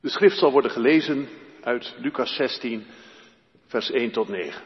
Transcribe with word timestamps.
De 0.00 0.08
schrift 0.08 0.38
zal 0.38 0.52
worden 0.52 0.70
gelezen 0.70 1.28
uit 1.62 1.94
Lucas 1.98 2.34
16, 2.34 2.86
vers 3.66 3.90
1 3.90 4.10
tot 4.12 4.28
9. 4.28 4.62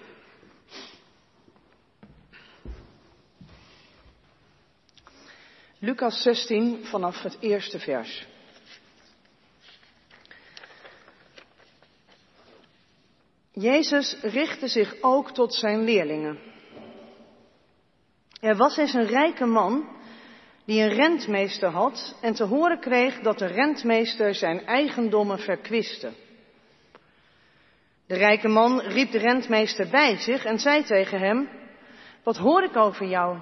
Lucas 5.79 6.23
16 6.23 6.85
vanaf 6.85 7.23
het 7.23 7.37
eerste 7.41 7.79
vers. 7.79 8.27
Jezus 13.53 14.17
richtte 14.23 14.69
zich 14.69 14.97
ook 15.01 15.31
tot 15.31 15.55
zijn 15.55 15.85
leerlingen. 15.85 16.39
Er 18.41 18.57
was 18.57 18.77
eens 18.77 18.95
een 18.95 19.07
rijke 19.07 19.47
man 19.47 20.01
die 20.65 20.83
een 20.83 20.95
rentmeester 20.95 21.69
had 21.69 22.19
en 22.21 22.35
te 22.35 22.45
horen 22.45 22.81
kreeg 22.81 23.21
dat 23.21 23.39
de 23.39 23.47
rentmeester 23.47 24.35
zijn 24.35 24.67
eigendommen 24.67 25.39
verkwiste. 25.39 26.13
De 28.07 28.15
rijke 28.15 28.49
man 28.49 28.81
riep 28.81 29.11
de 29.11 29.19
rentmeester 29.19 29.89
bij 29.91 30.17
zich 30.17 30.45
en 30.45 30.59
zei 30.59 30.83
tegen 30.83 31.19
hem, 31.19 31.49
wat 32.23 32.37
hoor 32.37 32.63
ik 32.63 32.77
over 32.77 33.07
jou? 33.07 33.39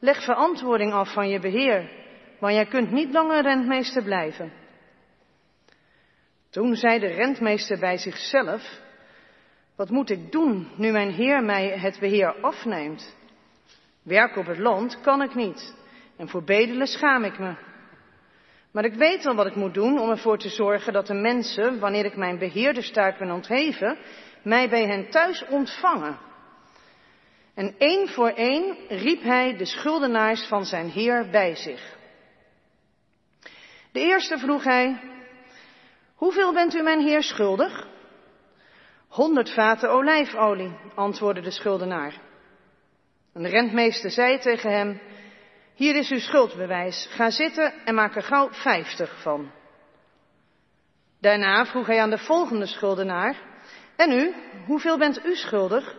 Leg 0.00 0.24
verantwoording 0.24 0.92
af 0.92 1.12
van 1.12 1.28
je 1.28 1.40
beheer, 1.40 1.90
want 2.38 2.54
jij 2.54 2.66
kunt 2.66 2.90
niet 2.90 3.12
langer 3.12 3.42
rentmeester 3.42 4.02
blijven. 4.02 4.52
Toen 6.50 6.74
zei 6.74 6.98
de 6.98 7.06
rentmeester 7.06 7.78
bij 7.78 7.98
zichzelf, 7.98 8.80
wat 9.76 9.90
moet 9.90 10.10
ik 10.10 10.32
doen 10.32 10.68
nu 10.76 10.90
mijn 10.90 11.10
heer 11.10 11.44
mij 11.44 11.68
het 11.68 11.98
beheer 11.98 12.40
afneemt? 12.40 13.16
Werken 14.02 14.40
op 14.40 14.46
het 14.46 14.58
land 14.58 15.00
kan 15.00 15.22
ik 15.22 15.34
niet 15.34 15.74
en 16.16 16.28
voor 16.28 16.42
bedelen 16.42 16.86
schaam 16.86 17.24
ik 17.24 17.38
me. 17.38 17.54
Maar 18.72 18.84
ik 18.84 18.94
weet 18.94 19.26
al 19.26 19.34
wat 19.34 19.46
ik 19.46 19.54
moet 19.54 19.74
doen 19.74 19.98
om 20.00 20.10
ervoor 20.10 20.38
te 20.38 20.48
zorgen 20.48 20.92
dat 20.92 21.06
de 21.06 21.14
mensen, 21.14 21.78
wanneer 21.78 22.04
ik 22.04 22.16
mijn 22.16 22.38
beheerderstaak 22.38 23.18
ben 23.18 23.30
ontheven, 23.30 23.98
mij 24.42 24.68
bij 24.68 24.86
hen 24.86 25.10
thuis 25.10 25.44
ontvangen. 25.48 26.18
En 27.54 27.74
één 27.78 28.08
voor 28.08 28.28
één 28.28 28.76
riep 28.88 29.22
hij 29.22 29.56
de 29.56 29.64
schuldenaars 29.64 30.46
van 30.46 30.64
zijn 30.64 30.88
heer 30.90 31.28
bij 31.30 31.54
zich. 31.54 31.96
De 33.92 34.00
eerste 34.00 34.38
vroeg 34.38 34.64
hij, 34.64 35.00
hoeveel 36.14 36.52
bent 36.52 36.74
u 36.74 36.82
mijn 36.82 37.00
heer 37.00 37.22
schuldig? 37.22 37.88
Honderd 39.08 39.50
vaten 39.50 39.90
olijfolie, 39.90 40.76
antwoordde 40.94 41.42
de 41.42 41.50
schuldenaar. 41.50 42.20
En 43.32 43.42
de 43.42 43.48
rentmeester 43.48 44.10
zei 44.10 44.38
tegen 44.38 44.70
hem, 44.70 45.00
hier 45.76 45.96
is 45.96 46.10
uw 46.10 46.18
schuldbewijs, 46.18 47.08
ga 47.10 47.30
zitten 47.30 47.72
en 47.84 47.94
maak 47.94 48.16
er 48.16 48.22
gauw 48.22 48.48
vijftig 48.52 49.22
van. 49.22 49.50
Daarna 51.20 51.64
vroeg 51.64 51.86
hij 51.86 52.00
aan 52.00 52.10
de 52.10 52.18
volgende 52.18 52.66
schuldenaar, 52.66 53.36
en 53.96 54.12
u, 54.12 54.34
hoeveel 54.66 54.98
bent 54.98 55.24
u 55.24 55.34
schuldig? 55.34 55.96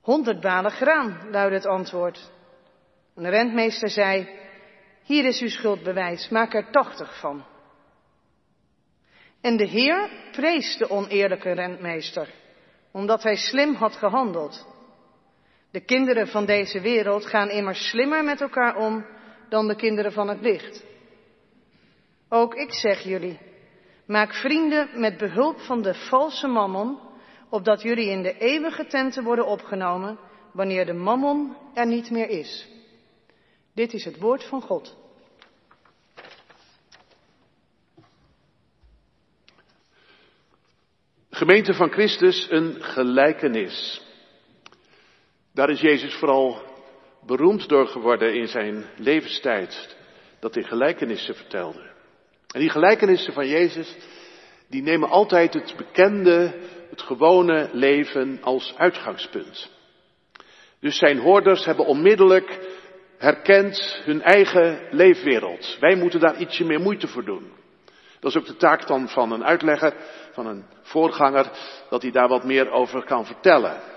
Honderd 0.00 0.40
balen 0.40 0.70
graan, 0.70 1.28
luidde 1.30 1.54
het 1.54 1.66
antwoord. 1.66 2.30
En 3.16 3.22
de 3.22 3.28
rentmeester 3.28 3.90
zei, 3.90 4.28
hier 5.02 5.24
is 5.24 5.40
uw 5.40 5.48
schuldbewijs, 5.48 6.28
maak 6.28 6.54
er 6.54 6.70
tachtig 6.70 7.18
van. 7.18 7.44
En 9.40 9.56
de 9.56 9.66
Heer 9.66 10.10
prees 10.32 10.76
de 10.76 10.90
oneerlijke 10.90 11.52
rentmeester, 11.52 12.28
omdat 12.90 13.22
hij 13.22 13.36
slim 13.36 13.74
had 13.74 13.96
gehandeld. 13.96 14.66
De 15.76 15.84
kinderen 15.84 16.28
van 16.28 16.44
deze 16.44 16.80
wereld 16.80 17.26
gaan 17.26 17.50
immers 17.50 17.88
slimmer 17.88 18.24
met 18.24 18.40
elkaar 18.40 18.76
om 18.76 19.06
dan 19.48 19.68
de 19.68 19.76
kinderen 19.76 20.12
van 20.12 20.28
het 20.28 20.40
licht. 20.40 20.84
Ook 22.28 22.54
ik 22.54 22.72
zeg 22.72 23.00
jullie, 23.00 23.38
maak 24.06 24.34
vrienden 24.34 25.00
met 25.00 25.16
behulp 25.16 25.60
van 25.60 25.82
de 25.82 25.94
valse 25.94 26.46
mammon, 26.46 26.98
opdat 27.48 27.82
jullie 27.82 28.10
in 28.10 28.22
de 28.22 28.38
eeuwige 28.38 28.86
tenten 28.86 29.24
worden 29.24 29.46
opgenomen, 29.46 30.18
wanneer 30.52 30.86
de 30.86 30.92
mammon 30.92 31.56
er 31.74 31.86
niet 31.86 32.10
meer 32.10 32.28
is. 32.28 32.68
Dit 33.74 33.92
is 33.92 34.04
het 34.04 34.18
woord 34.18 34.44
van 34.44 34.62
God. 34.62 34.96
Gemeente 41.30 41.74
van 41.74 41.90
Christus, 41.90 42.50
een 42.50 42.82
gelijkenis. 42.82 44.05
Daar 45.56 45.70
is 45.70 45.80
Jezus 45.80 46.14
vooral 46.14 46.62
beroemd 47.26 47.68
door 47.68 47.86
geworden 47.86 48.34
in 48.34 48.48
zijn 48.48 48.84
levenstijd, 48.96 49.96
dat 50.40 50.54
hij 50.54 50.62
gelijkenissen 50.62 51.34
vertelde. 51.34 51.90
En 52.54 52.60
die 52.60 52.70
gelijkenissen 52.70 53.32
van 53.32 53.48
Jezus, 53.48 53.96
die 54.68 54.82
nemen 54.82 55.08
altijd 55.08 55.54
het 55.54 55.74
bekende, 55.76 56.54
het 56.90 57.02
gewone 57.02 57.68
leven 57.72 58.38
als 58.42 58.74
uitgangspunt. 58.76 59.70
Dus 60.80 60.98
zijn 60.98 61.18
hoorders 61.18 61.64
hebben 61.64 61.86
onmiddellijk 61.86 62.58
herkend 63.18 64.00
hun 64.04 64.22
eigen 64.22 64.88
leefwereld. 64.90 65.76
Wij 65.80 65.94
moeten 65.96 66.20
daar 66.20 66.40
ietsje 66.40 66.64
meer 66.64 66.80
moeite 66.80 67.08
voor 67.08 67.24
doen. 67.24 67.52
Dat 68.20 68.30
is 68.30 68.36
ook 68.36 68.46
de 68.46 68.56
taak 68.56 68.86
dan 68.86 69.08
van 69.08 69.32
een 69.32 69.44
uitlegger, 69.44 69.94
van 70.32 70.46
een 70.46 70.64
voorganger, 70.82 71.50
dat 71.90 72.02
hij 72.02 72.10
daar 72.10 72.28
wat 72.28 72.44
meer 72.44 72.70
over 72.70 73.04
kan 73.04 73.26
vertellen. 73.26 73.95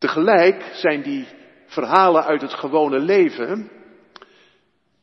Tegelijk 0.00 0.70
zijn 0.72 1.02
die 1.02 1.28
verhalen 1.66 2.24
uit 2.24 2.40
het 2.40 2.54
gewone 2.54 2.98
leven 2.98 3.70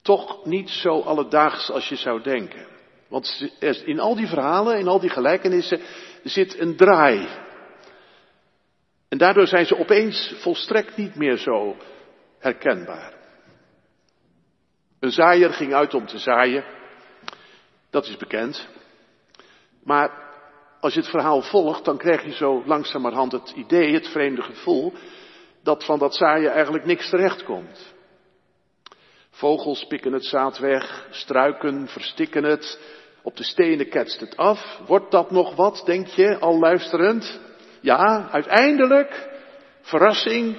toch 0.02 0.46
niet 0.46 0.70
zo 0.70 1.02
alledaags 1.02 1.72
als 1.72 1.90
je 1.90 1.96
zou 1.96 2.22
denken. 2.22 2.68
Want 3.08 3.52
in 3.86 4.00
al 4.00 4.16
die 4.16 4.28
verhalen, 4.28 4.80
in 4.80 4.88
al 4.88 5.00
die 5.00 5.10
gelijkenissen, 5.10 5.82
zit 6.24 6.60
een 6.60 6.76
draai. 6.76 7.28
En 9.10 9.18
daardoor 9.18 9.48
zijn 9.48 9.66
ze 9.66 9.78
opeens 9.78 10.34
volstrekt 10.38 10.98
niet 10.98 11.16
meer 11.16 11.38
zo 11.38 11.78
herkenbaar. 12.40 13.14
Een 15.00 15.12
zaaier 15.12 15.54
ging 15.54 15.74
uit 15.74 15.94
om 15.94 16.06
te 16.06 16.18
zaaien. 16.18 16.64
Dat 17.90 18.08
is 18.08 18.18
bekend. 18.18 18.68
Maar 19.84 20.27
als 20.80 20.94
je 20.94 21.00
het 21.00 21.10
verhaal 21.10 21.42
volgt, 21.42 21.86
dan 21.86 21.98
krijg 21.98 22.24
je 22.24 22.34
zo 22.34 22.64
langzamerhand 22.66 23.32
het 23.32 23.54
idee, 23.56 23.94
het 23.94 24.08
vreemde 24.08 24.42
gevoel, 24.42 24.94
dat 25.64 25.86
van 25.86 26.00
dat 26.00 26.16
zaaien 26.16 26.52
eigenlijk 26.52 26.86
niks 26.86 27.10
terecht 27.10 27.44
komt. 27.44 27.96
Vogels 29.30 29.88
pikken 29.88 30.14
het 30.14 30.26
zaad 30.26 30.58
weg, 30.58 31.08
struiken 31.12 31.88
verstikken 31.88 32.44
het, 32.44 32.80
op 33.22 33.36
de 33.36 33.44
stenen 33.44 33.90
ketst 33.90 34.20
het 34.20 34.38
af. 34.38 34.80
Wordt 34.88 35.12
dat 35.12 35.32
nog 35.32 35.56
wat, 35.56 35.82
denk 35.86 36.08
je, 36.08 36.38
al 36.40 36.60
luisterend? 36.60 37.40
Ja, 37.82 38.30
uiteindelijk, 38.32 39.30
verrassing, 39.82 40.58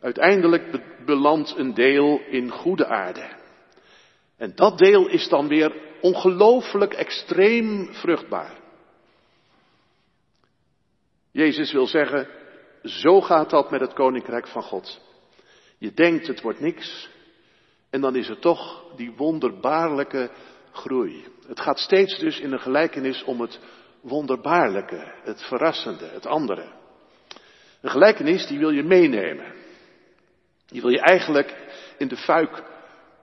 uiteindelijk 0.00 0.82
belandt 1.04 1.54
een 1.56 1.74
deel 1.74 2.20
in 2.30 2.50
goede 2.50 2.86
aarde. 2.86 3.28
En 4.36 4.52
dat 4.54 4.78
deel 4.78 5.08
is 5.08 5.28
dan 5.28 5.48
weer 5.48 5.72
ongelooflijk 6.00 6.92
extreem 6.94 7.88
vruchtbaar. 7.92 8.59
Jezus 11.32 11.72
wil 11.72 11.86
zeggen, 11.86 12.28
zo 12.82 13.20
gaat 13.20 13.50
dat 13.50 13.70
met 13.70 13.80
het 13.80 13.92
koninkrijk 13.92 14.46
van 14.46 14.62
God. 14.62 15.00
Je 15.78 15.92
denkt 15.92 16.26
het 16.26 16.40
wordt 16.40 16.60
niks 16.60 17.08
en 17.90 18.00
dan 18.00 18.16
is 18.16 18.28
er 18.28 18.38
toch 18.38 18.84
die 18.96 19.12
wonderbaarlijke 19.16 20.30
groei. 20.72 21.24
Het 21.46 21.60
gaat 21.60 21.78
steeds 21.78 22.18
dus 22.18 22.40
in 22.40 22.52
een 22.52 22.60
gelijkenis 22.60 23.24
om 23.24 23.40
het 23.40 23.60
wonderbaarlijke, 24.00 25.14
het 25.22 25.42
verrassende, 25.42 26.06
het 26.06 26.26
andere. 26.26 26.72
Een 27.80 27.90
gelijkenis 27.90 28.46
die 28.46 28.58
wil 28.58 28.70
je 28.70 28.82
meenemen. 28.82 29.54
Die 30.66 30.80
wil 30.80 30.90
je 30.90 31.00
eigenlijk 31.00 31.56
in 31.98 32.08
de 32.08 32.16
fuik 32.16 32.62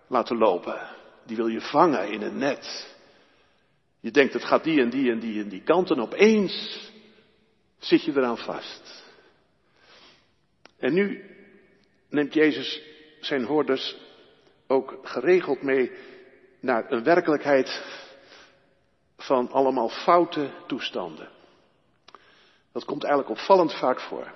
laten 0.08 0.38
lopen. 0.38 0.80
Die 1.26 1.36
wil 1.36 1.48
je 1.48 1.62
vangen 1.62 2.12
in 2.12 2.22
een 2.22 2.38
net. 2.38 2.96
Je 4.00 4.12
denkt 4.12 4.34
het 4.34 4.46
gaat 4.46 4.64
die 4.64 4.82
en 4.82 4.90
die 4.90 5.12
en 5.12 5.20
die 5.20 5.44
en 5.44 5.50
die 5.50 5.64
kant 5.64 5.92
en 5.92 6.02
opeens 6.02 6.86
zit 7.80 8.04
je 8.04 8.12
eraan 8.12 8.38
vast. 8.38 9.04
En 10.78 10.94
nu 10.94 11.36
neemt 12.10 12.34
Jezus 12.34 12.82
zijn 13.20 13.44
hoorders 13.44 13.96
ook 14.68 15.00
geregeld 15.04 15.62
mee 15.62 15.92
naar 16.60 16.92
een 16.92 17.04
werkelijkheid 17.04 17.84
van 19.18 19.52
allemaal 19.52 19.90
foute 19.90 20.50
toestanden. 20.68 21.30
Dat 22.72 22.86
komt 22.86 23.04
eigenlijk 23.04 23.40
opvallend 23.40 23.74
vaak 23.74 24.00
voor. 24.00 24.34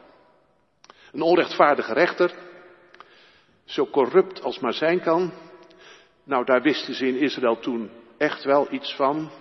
Een 1.11 1.21
onrechtvaardige 1.21 1.93
rechter, 1.93 2.33
zo 3.65 3.87
corrupt 3.87 4.41
als 4.41 4.59
maar 4.59 4.73
zijn 4.73 5.01
kan. 5.01 5.33
Nou, 6.23 6.45
daar 6.45 6.61
wisten 6.61 6.93
ze 6.93 7.07
in 7.07 7.17
Israël 7.17 7.59
toen 7.59 7.89
echt 8.17 8.43
wel 8.43 8.73
iets 8.73 8.95
van. 8.95 9.31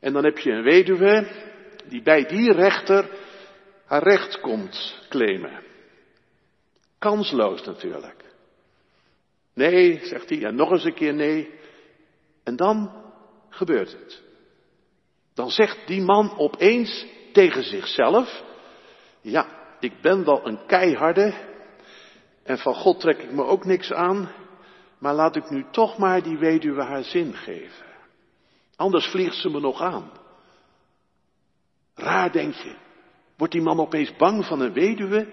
En 0.00 0.12
dan 0.12 0.24
heb 0.24 0.38
je 0.38 0.50
een 0.50 0.62
weduwe 0.62 1.28
die 1.88 2.02
bij 2.02 2.24
die 2.24 2.52
rechter 2.52 3.10
haar 3.84 4.02
recht 4.02 4.40
komt 4.40 5.06
claimen. 5.08 5.62
Kansloos 6.98 7.64
natuurlijk. 7.64 8.24
Nee, 9.54 10.06
zegt 10.06 10.28
hij, 10.28 10.44
en 10.44 10.54
nog 10.54 10.70
eens 10.70 10.84
een 10.84 10.94
keer 10.94 11.14
nee. 11.14 11.50
En 12.44 12.56
dan 12.56 13.04
gebeurt 13.48 13.92
het. 13.92 14.22
Dan 15.34 15.50
zegt 15.50 15.86
die 15.86 16.00
man 16.00 16.38
opeens 16.38 17.06
tegen 17.32 17.62
zichzelf, 17.62 18.42
ja, 19.20 19.46
ik 19.80 20.00
ben 20.00 20.24
wel 20.24 20.46
een 20.46 20.66
keiharde 20.66 21.34
en 22.42 22.58
van 22.58 22.74
God 22.74 23.00
trek 23.00 23.18
ik 23.18 23.32
me 23.32 23.44
ook 23.44 23.64
niks 23.64 23.92
aan, 23.92 24.32
maar 24.98 25.14
laat 25.14 25.36
ik 25.36 25.50
nu 25.50 25.64
toch 25.70 25.98
maar 25.98 26.22
die 26.22 26.38
weduwe 26.38 26.82
haar 26.82 27.04
zin 27.04 27.34
geven. 27.34 27.86
Anders 28.76 29.06
vliegt 29.06 29.36
ze 29.36 29.48
me 29.48 29.60
nog 29.60 29.80
aan. 29.80 30.10
Raar 31.98 32.32
denk 32.32 32.54
je. 32.54 32.74
Wordt 33.36 33.52
die 33.52 33.62
man 33.62 33.80
opeens 33.80 34.16
bang 34.16 34.44
van 34.44 34.60
een 34.60 34.72
weduwe? 34.72 35.26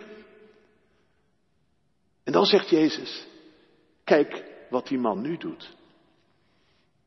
En 2.24 2.32
dan 2.32 2.46
zegt 2.46 2.70
Jezus, 2.70 3.28
kijk 4.04 4.44
wat 4.70 4.88
die 4.88 5.00
man 5.00 5.22
nu 5.22 5.38
doet. 5.38 5.76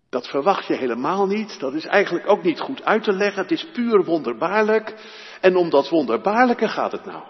Dat 0.08 0.28
verwacht 0.28 0.66
je 0.66 0.74
helemaal 0.74 1.26
niet. 1.26 1.60
Dat 1.60 1.74
is 1.74 1.84
eigenlijk 1.84 2.28
ook 2.28 2.42
niet 2.42 2.60
goed 2.60 2.84
uit 2.84 3.02
te 3.02 3.12
leggen. 3.12 3.42
Het 3.42 3.50
is 3.50 3.70
puur 3.72 4.04
wonderbaarlijk. 4.04 4.94
En 5.40 5.56
om 5.56 5.70
dat 5.70 5.88
wonderbaarlijke 5.88 6.68
gaat 6.68 6.92
het 6.92 7.04
nou. 7.04 7.24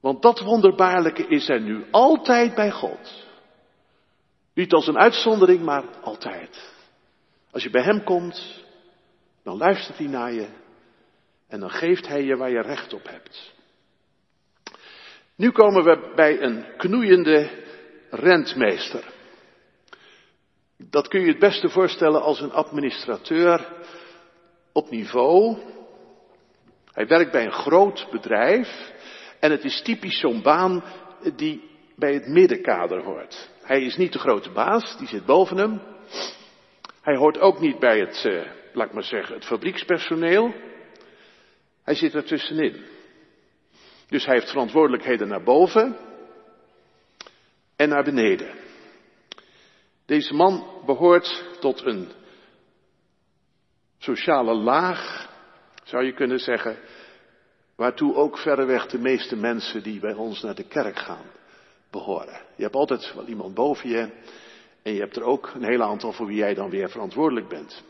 Want 0.00 0.22
dat 0.22 0.40
wonderbaarlijke 0.40 1.26
is 1.26 1.48
er 1.48 1.60
nu 1.60 1.84
altijd 1.90 2.54
bij 2.54 2.70
God. 2.70 3.24
Niet 4.54 4.72
als 4.72 4.86
een 4.86 4.98
uitzondering, 4.98 5.62
maar 5.62 5.84
altijd. 6.02 6.72
Als 7.50 7.62
je 7.62 7.70
bij 7.70 7.82
Hem 7.82 8.04
komt, 8.04 8.64
dan 9.42 9.56
luistert 9.56 9.98
Hij 9.98 10.06
naar 10.06 10.32
je 10.32 10.48
en 11.48 11.60
dan 11.60 11.70
geeft 11.70 12.06
Hij 12.06 12.22
je 12.22 12.36
waar 12.36 12.50
je 12.50 12.62
recht 12.62 12.92
op 12.92 13.08
hebt. 13.08 13.52
Nu 15.36 15.50
komen 15.50 15.84
we 15.84 16.12
bij 16.14 16.42
een 16.42 16.76
knoeiende 16.76 17.50
rentmeester. 18.10 19.04
Dat 20.76 21.08
kun 21.08 21.20
je 21.20 21.28
het 21.28 21.38
beste 21.38 21.68
voorstellen 21.68 22.22
als 22.22 22.40
een 22.40 22.52
administrateur 22.52 23.72
op 24.72 24.90
niveau. 24.90 25.58
Hij 26.92 27.06
werkt 27.06 27.32
bij 27.32 27.44
een 27.44 27.52
groot 27.52 28.08
bedrijf 28.10 28.92
en 29.40 29.50
het 29.50 29.64
is 29.64 29.82
typisch 29.82 30.20
zo'n 30.20 30.42
baan 30.42 30.84
die 31.36 31.70
bij 31.96 32.14
het 32.14 32.26
middenkader 32.26 33.02
hoort. 33.02 33.50
Hij 33.62 33.82
is 33.82 33.96
niet 33.96 34.12
de 34.12 34.18
grote 34.18 34.50
baas, 34.50 34.96
die 34.98 35.08
zit 35.08 35.26
boven 35.26 35.56
hem. 35.56 35.80
Hij 37.02 37.16
hoort 37.16 37.38
ook 37.38 37.60
niet 37.60 37.78
bij 37.78 37.98
het, 37.98 38.24
eh, 38.24 38.42
laat 38.72 38.86
ik 38.86 38.94
maar 38.94 39.02
zeggen, 39.02 39.34
het 39.34 39.44
fabriekspersoneel. 39.44 40.54
Hij 41.84 41.94
zit 41.94 42.14
er 42.14 42.24
tussenin. 42.24 42.84
Dus 44.08 44.24
hij 44.24 44.34
heeft 44.34 44.50
verantwoordelijkheden 44.50 45.28
naar 45.28 45.42
boven 45.42 45.96
en 47.76 47.88
naar 47.88 48.04
beneden. 48.04 48.54
Deze 50.06 50.34
man 50.34 50.82
behoort 50.86 51.44
tot 51.60 51.84
een 51.84 52.08
sociale 53.98 54.54
laag, 54.54 55.28
zou 55.84 56.04
je 56.04 56.14
kunnen 56.14 56.38
zeggen, 56.38 56.78
waartoe 57.76 58.14
ook 58.14 58.38
verreweg 58.38 58.86
de 58.86 58.98
meeste 58.98 59.36
mensen 59.36 59.82
die 59.82 60.00
bij 60.00 60.14
ons 60.14 60.42
naar 60.42 60.54
de 60.54 60.68
kerk 60.68 60.98
gaan 60.98 61.26
behoren. 61.90 62.42
Je 62.56 62.62
hebt 62.62 62.74
altijd 62.74 63.14
wel 63.14 63.26
iemand 63.26 63.54
boven 63.54 63.88
je 63.88 64.10
en 64.82 64.92
je 64.92 65.00
hebt 65.00 65.16
er 65.16 65.22
ook 65.22 65.50
een 65.54 65.64
hele 65.64 65.84
aantal 65.84 66.12
voor 66.12 66.26
wie 66.26 66.36
jij 66.36 66.54
dan 66.54 66.70
weer 66.70 66.90
verantwoordelijk 66.90 67.48
bent. 67.48 67.82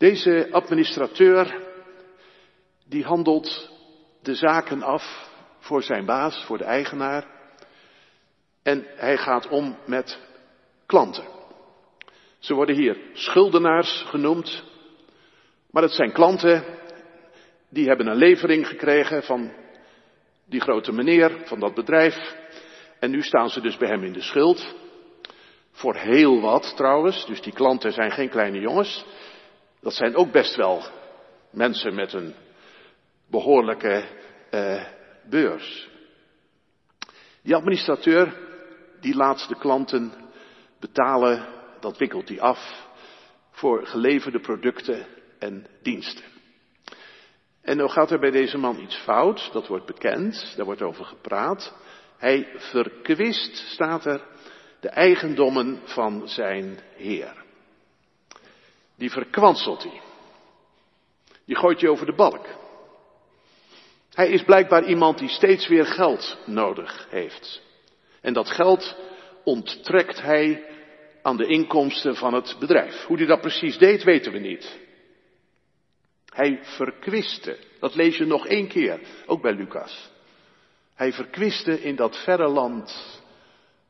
Deze 0.00 0.48
administrateur, 0.50 1.62
die 2.86 3.04
handelt 3.04 3.70
de 4.22 4.34
zaken 4.34 4.82
af 4.82 5.30
voor 5.58 5.82
zijn 5.82 6.04
baas, 6.04 6.44
voor 6.44 6.58
de 6.58 6.64
eigenaar. 6.64 7.26
En 8.62 8.86
hij 8.96 9.16
gaat 9.16 9.48
om 9.48 9.76
met 9.86 10.18
klanten. 10.86 11.24
Ze 12.38 12.54
worden 12.54 12.74
hier 12.74 12.96
schuldenaars 13.12 14.04
genoemd. 14.06 14.64
Maar 15.70 15.82
het 15.82 15.92
zijn 15.92 16.12
klanten 16.12 16.64
die 17.68 17.86
hebben 17.86 18.06
een 18.06 18.16
levering 18.16 18.66
gekregen 18.66 19.22
van 19.22 19.52
die 20.44 20.60
grote 20.60 20.92
meneer, 20.92 21.42
van 21.44 21.60
dat 21.60 21.74
bedrijf. 21.74 22.34
En 23.00 23.10
nu 23.10 23.22
staan 23.22 23.48
ze 23.48 23.60
dus 23.60 23.76
bij 23.76 23.88
hem 23.88 24.04
in 24.04 24.12
de 24.12 24.22
schuld. 24.22 24.74
Voor 25.72 25.94
heel 25.94 26.40
wat 26.40 26.72
trouwens. 26.76 27.26
Dus 27.26 27.42
die 27.42 27.52
klanten 27.52 27.92
zijn 27.92 28.10
geen 28.10 28.28
kleine 28.28 28.60
jongens. 28.60 29.04
Dat 29.80 29.92
zijn 29.92 30.16
ook 30.16 30.32
best 30.32 30.56
wel 30.56 30.82
mensen 31.50 31.94
met 31.94 32.12
een 32.12 32.34
behoorlijke 33.30 34.04
eh, 34.50 34.86
beurs. 35.28 35.88
Die 37.42 37.54
administrateur, 37.54 38.36
die 39.00 39.14
laat 39.14 39.48
de 39.48 39.58
klanten 39.58 40.12
betalen, 40.80 41.46
dat 41.80 41.98
wikkelt 41.98 42.28
hij 42.28 42.40
af 42.40 42.88
voor 43.50 43.86
geleverde 43.86 44.40
producten 44.40 45.06
en 45.38 45.66
diensten. 45.82 46.24
En 47.62 47.76
nu 47.76 47.88
gaat 47.88 48.10
er 48.10 48.18
bij 48.18 48.30
deze 48.30 48.58
man 48.58 48.80
iets 48.80 48.96
fout, 48.96 49.50
dat 49.52 49.66
wordt 49.66 49.86
bekend, 49.86 50.52
daar 50.56 50.64
wordt 50.64 50.82
over 50.82 51.04
gepraat. 51.04 51.74
Hij 52.16 52.48
verkwist, 52.56 53.56
staat 53.56 54.04
er, 54.04 54.26
de 54.80 54.88
eigendommen 54.88 55.80
van 55.84 56.28
zijn 56.28 56.78
Heer. 56.96 57.39
Die 59.00 59.10
verkwanselt 59.10 59.82
hij. 59.82 60.00
Die 61.44 61.56
gooit 61.56 61.80
je 61.80 61.90
over 61.90 62.06
de 62.06 62.14
balk. 62.14 62.46
Hij 64.12 64.28
is 64.28 64.44
blijkbaar 64.44 64.84
iemand 64.84 65.18
die 65.18 65.28
steeds 65.28 65.68
weer 65.68 65.86
geld 65.86 66.38
nodig 66.46 67.06
heeft. 67.10 67.62
En 68.20 68.32
dat 68.32 68.50
geld 68.50 68.96
onttrekt 69.44 70.20
hij 70.20 70.64
aan 71.22 71.36
de 71.36 71.46
inkomsten 71.46 72.16
van 72.16 72.34
het 72.34 72.56
bedrijf. 72.58 73.04
Hoe 73.04 73.16
hij 73.16 73.26
dat 73.26 73.40
precies 73.40 73.78
deed, 73.78 74.02
weten 74.02 74.32
we 74.32 74.38
niet. 74.38 74.78
Hij 76.26 76.58
verkwiste. 76.62 77.58
Dat 77.78 77.94
lees 77.94 78.16
je 78.16 78.24
nog 78.24 78.46
één 78.46 78.68
keer, 78.68 79.00
ook 79.26 79.42
bij 79.42 79.52
Lucas. 79.52 80.10
Hij 80.94 81.12
verkwiste 81.12 81.82
in 81.82 81.96
dat 81.96 82.16
verre 82.16 82.48
land 82.48 83.20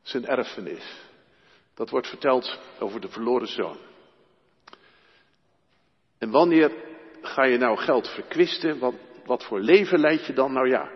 zijn 0.02 0.26
erfenis. 0.26 0.96
Dat 1.74 1.90
wordt 1.90 2.08
verteld 2.08 2.58
over 2.78 3.00
de 3.00 3.08
verloren 3.08 3.48
zoon. 3.48 3.89
En 6.20 6.30
wanneer 6.30 6.72
ga 7.22 7.44
je 7.44 7.58
nou 7.58 7.78
geld 7.78 8.08
verkwisten? 8.08 8.78
Wat, 8.78 8.94
wat 9.24 9.44
voor 9.44 9.60
leven 9.60 9.98
leid 9.98 10.26
je 10.26 10.32
dan? 10.32 10.52
Nou 10.52 10.68
ja, 10.68 10.90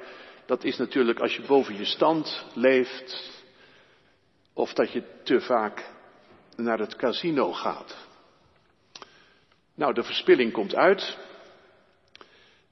dat 0.46 0.64
is 0.64 0.76
natuurlijk 0.76 1.18
als 1.18 1.36
je 1.36 1.42
boven 1.42 1.76
je 1.76 1.84
stand 1.84 2.46
leeft. 2.54 3.32
Of 4.52 4.72
dat 4.72 4.92
je 4.92 5.02
te 5.22 5.40
vaak 5.40 5.84
naar 6.56 6.78
het 6.78 6.96
casino 6.96 7.52
gaat. 7.52 7.96
Nou, 9.74 9.94
de 9.94 10.02
verspilling 10.02 10.52
komt 10.52 10.74
uit. 10.74 11.18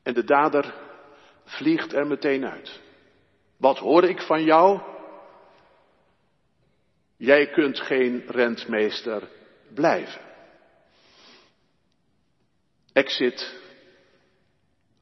En 0.02 0.14
de 0.14 0.24
dader 0.24 0.74
vliegt 1.44 1.92
er 1.92 2.06
meteen 2.06 2.46
uit. 2.46 2.80
Wat 3.56 3.78
hoor 3.78 4.04
ik 4.04 4.20
van 4.20 4.44
jou? 4.44 4.80
Jij 7.16 7.46
kunt 7.46 7.80
geen 7.80 8.24
rentmeester 8.26 9.28
blijven. 9.74 10.31
Exit 12.92 13.60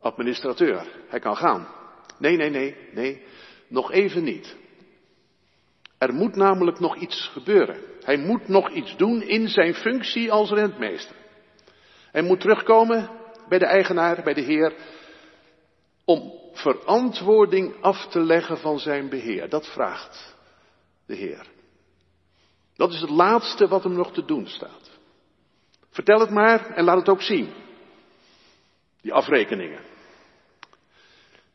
administrateur. 0.01 0.87
Hij 1.09 1.19
kan 1.19 1.37
gaan. 1.37 1.69
Nee, 2.19 2.37
nee, 2.37 2.51
nee, 2.51 2.77
nee. 2.93 3.23
Nog 3.69 3.93
even 3.93 4.25
niet. 4.25 4.57
Er 5.99 6.13
moet 6.13 6.37
namelijk 6.37 6.79
nog 6.79 6.97
iets 6.97 7.31
gebeuren. 7.33 7.81
Hij 8.01 8.17
moet 8.17 8.49
nog 8.49 8.71
iets 8.71 8.97
doen 8.97 9.23
in 9.23 9.49
zijn 9.49 9.75
functie 9.75 10.33
als 10.33 10.51
rentmeester. 10.51 11.17
Hij 12.11 12.23
moet 12.23 12.41
terugkomen 12.41 13.11
bij 13.49 13.59
de 13.59 13.67
eigenaar, 13.67 14.23
bij 14.23 14.35
de 14.35 14.41
Heer, 14.41 14.75
om 16.05 16.33
verantwoording 16.53 17.75
af 17.81 18.07
te 18.07 18.21
leggen 18.21 18.59
van 18.59 18.79
zijn 18.79 19.09
beheer. 19.09 19.49
Dat 19.49 19.67
vraagt 19.67 20.37
de 21.07 21.15
Heer. 21.15 21.47
Dat 22.77 22.93
is 22.93 23.01
het 23.01 23.11
laatste 23.11 23.69
wat 23.69 23.83
hem 23.83 23.93
nog 23.93 24.13
te 24.13 24.25
doen 24.25 24.47
staat. 24.47 24.91
Vertel 25.91 26.21
het 26.21 26.31
maar 26.31 26.67
en 26.67 26.85
laat 26.85 26.99
het 26.99 27.09
ook 27.09 27.23
zien. 27.23 27.53
Die 29.03 29.13
afrekeningen. 29.13 29.81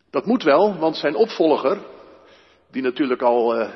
Dat 0.09 0.25
moet 0.25 0.43
wel, 0.43 0.77
want 0.77 0.95
zijn 0.95 1.15
opvolger, 1.15 1.79
die 2.71 2.81
natuurlijk 2.81 3.21
al 3.21 3.59
uh, 3.59 3.69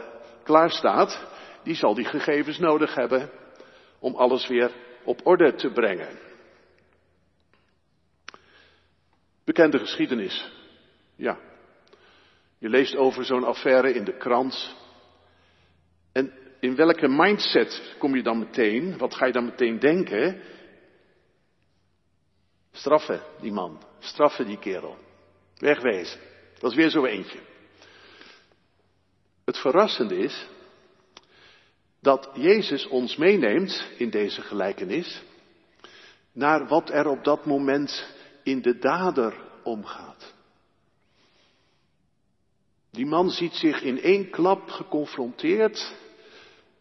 klaar 0.43 0.69
staat, 0.69 1.27
die 1.63 1.75
zal 1.75 1.93
die 1.93 2.05
gegevens 2.05 2.57
nodig 2.57 2.95
hebben 2.95 3.29
om 3.99 4.15
alles 4.15 4.47
weer 4.47 4.71
op 5.03 5.19
orde 5.23 5.53
te 5.53 5.71
brengen. 5.71 6.19
Bekende 9.43 9.79
geschiedenis. 9.79 10.51
Ja. 11.15 11.37
Je 12.57 12.69
leest 12.69 12.95
over 12.95 13.25
zo'n 13.25 13.43
affaire 13.43 13.93
in 13.93 14.03
de 14.03 14.17
krant. 14.17 14.75
En 16.11 16.33
in 16.59 16.75
welke 16.75 17.07
mindset 17.07 17.95
kom 17.97 18.15
je 18.15 18.23
dan 18.23 18.39
meteen? 18.39 18.97
Wat 18.97 19.15
ga 19.15 19.25
je 19.25 19.31
dan 19.31 19.45
meteen 19.45 19.79
denken? 19.79 20.41
Straffen 22.71 23.21
die 23.41 23.51
man. 23.51 23.77
Straffen 23.99 24.45
die 24.45 24.59
kerel. 24.59 24.97
Wegwezen. 25.57 26.19
Dat 26.59 26.71
is 26.71 26.77
weer 26.77 26.89
zo 26.89 27.05
eentje. 27.05 27.39
Het 29.45 29.57
verrassende 29.57 30.17
is 30.17 30.47
dat 31.99 32.29
Jezus 32.33 32.87
ons 32.87 33.15
meeneemt 33.15 33.87
in 33.97 34.09
deze 34.09 34.41
gelijkenis 34.41 35.23
naar 36.31 36.67
wat 36.67 36.89
er 36.89 37.07
op 37.07 37.23
dat 37.23 37.45
moment 37.45 38.07
in 38.43 38.61
de 38.61 38.77
dader 38.77 39.41
omgaat. 39.63 40.33
Die 42.91 43.05
man 43.05 43.29
ziet 43.29 43.53
zich 43.53 43.81
in 43.81 44.01
één 44.01 44.29
klap 44.29 44.69
geconfronteerd 44.69 45.93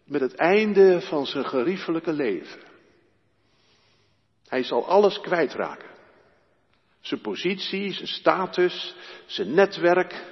met 0.04 0.21
het 0.21 0.35
einde 0.35 1.00
van 1.00 1.26
zijn 1.26 1.45
geriefelijke 1.45 2.12
leven. 2.12 2.61
Hij 4.49 4.62
zal 4.62 4.87
alles 4.87 5.21
kwijtraken. 5.21 5.88
Zijn 7.00 7.21
positie, 7.21 7.93
zijn 7.93 8.09
status, 8.09 8.95
zijn 9.26 9.55
netwerk, 9.55 10.26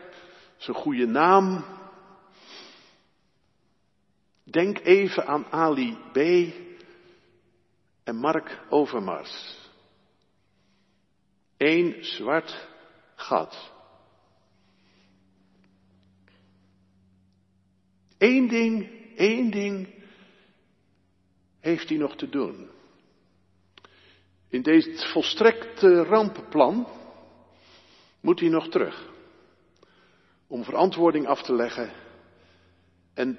zijn 0.57 0.77
goede 0.77 1.07
naam. 1.07 1.65
Denk 4.45 4.79
even 4.79 5.27
aan 5.27 5.47
Ali 5.51 5.99
B. 6.13 6.17
en 8.05 8.17
Mark 8.17 8.61
Overmars. 8.69 9.59
Eén 11.57 12.05
zwart 12.05 12.69
gat. 13.15 13.73
Eén 18.19 18.49
ding, 18.49 18.91
één 19.17 19.51
ding 19.51 19.95
heeft 21.61 21.89
hij 21.89 21.99
nog 21.99 22.17
te 22.17 22.29
doen. 22.29 22.71
In 24.57 24.63
deze 24.63 25.09
volstrekte 25.13 26.03
rampenplan 26.03 26.89
moet 28.21 28.41
hij 28.41 28.49
nog 28.49 28.69
terug. 28.69 29.09
Om 30.49 30.65
verantwoording 30.65 31.27
af 31.27 31.43
te 31.43 31.55
leggen. 31.55 31.93
En 33.15 33.39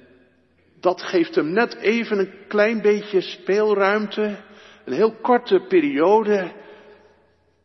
dat 0.79 1.01
geeft 1.01 1.35
hem 1.35 1.51
net 1.51 1.75
even 1.75 2.19
een 2.19 2.33
klein 2.47 2.81
beetje 2.81 3.21
speelruimte. 3.21 4.43
Een 4.85 4.93
heel 4.93 5.15
korte 5.15 5.65
periode 5.67 6.51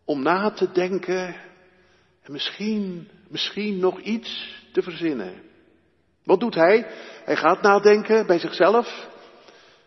om 0.04 0.22
na 0.22 0.50
te 0.50 0.72
denken. 0.72 1.36
En 2.22 2.32
misschien, 2.32 3.08
misschien 3.28 3.78
nog 3.78 4.00
iets 4.00 4.60
te 4.72 4.82
verzinnen. 4.82 5.42
Wat 6.24 6.40
doet 6.40 6.54
hij? 6.54 6.86
Hij 7.24 7.36
gaat 7.36 7.62
nadenken 7.62 8.26
bij 8.26 8.38
zichzelf. 8.38 9.08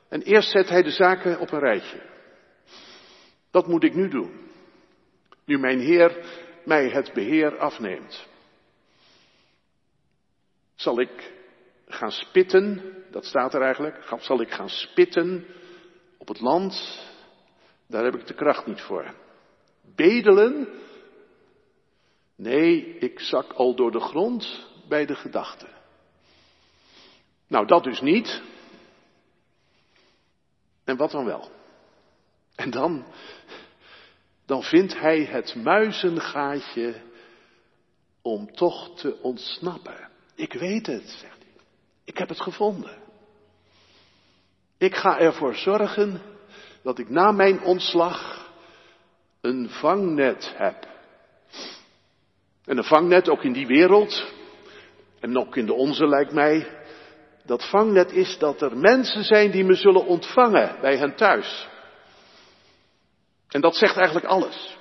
En 0.10 0.22
eerst 0.22 0.52
zet 0.52 0.70
hij 0.70 0.84
de 0.84 0.92
zaken 0.92 1.40
op 1.40 1.52
een 1.52 1.60
rijtje. 1.60 2.14
Dat 3.56 3.68
moet 3.68 3.84
ik 3.84 3.96
nu 3.96 4.10
doen. 4.10 4.32
Nu 5.46 5.60
mijn 5.60 5.80
Heer 5.80 6.26
mij 6.66 6.90
het 6.90 7.14
beheer 7.14 7.58
afneemt. 7.58 8.28
Zal 10.74 11.00
ik 11.00 11.34
gaan 11.88 12.12
spitten, 12.12 12.94
dat 13.12 13.26
staat 13.26 13.54
er 13.54 13.62
eigenlijk, 13.62 14.16
zal 14.20 14.42
ik 14.42 14.52
gaan 14.52 14.70
spitten 14.70 15.46
op 16.18 16.28
het 16.28 16.40
land? 16.40 17.04
Daar 17.88 18.04
heb 18.04 18.16
ik 18.16 18.28
de 18.28 18.34
kracht 18.34 18.66
niet 18.66 18.82
voor. 18.82 19.14
Bedelen? 19.96 20.68
Nee, 22.36 22.98
ik 22.98 23.20
zak 23.20 23.54
al 23.54 23.76
door 23.76 23.92
de 23.92 24.02
grond 24.02 24.68
bij 24.88 25.06
de 25.06 25.16
gedachte. 25.16 25.68
Nou, 27.48 27.66
dat 27.66 27.84
dus 27.84 28.02
niet. 28.02 28.42
En 30.84 30.98
wat 30.98 31.12
dan 31.12 31.26
wel? 31.26 31.55
En 32.56 32.70
dan, 32.70 33.06
dan 34.46 34.64
vindt 34.64 35.00
hij 35.00 35.24
het 35.24 35.56
muizengaatje 35.56 37.02
om 38.22 38.56
toch 38.56 38.98
te 38.98 39.22
ontsnappen. 39.22 40.10
Ik 40.36 40.54
weet 40.54 40.86
het, 40.88 41.10
zegt 41.10 41.38
hij. 41.40 41.64
Ik 42.04 42.18
heb 42.18 42.30
het 42.30 42.42
gevonden. 42.42 42.98
Ik 44.78 44.96
ga 44.96 45.20
ervoor 45.20 45.56
zorgen 45.56 46.22
dat 46.82 47.00
ik 47.00 47.10
na 47.10 47.32
mijn 47.32 47.62
ontslag 47.62 48.50
een 49.42 49.70
vangnet 49.70 50.54
heb. 50.56 50.88
En 52.66 52.78
een 52.78 52.84
vangnet 52.84 53.30
ook 53.30 53.44
in 53.44 53.54
die 53.54 53.68
wereld, 53.68 54.34
en 55.20 55.38
ook 55.38 55.56
in 55.56 55.66
de 55.66 55.74
onze 55.74 56.08
lijkt 56.08 56.32
mij, 56.32 56.68
dat 57.46 57.70
vangnet 57.70 58.12
is 58.12 58.38
dat 58.38 58.62
er 58.62 58.78
mensen 58.78 59.24
zijn 59.24 59.52
die 59.52 59.64
me 59.64 59.74
zullen 59.74 60.06
ontvangen 60.06 60.78
bij 60.82 60.98
hen 60.98 61.16
thuis. 61.16 61.68
En 63.50 63.62
dat 63.62 63.76
zegt 63.76 63.96
eigenlijk 63.96 64.26
alles. 64.26 64.78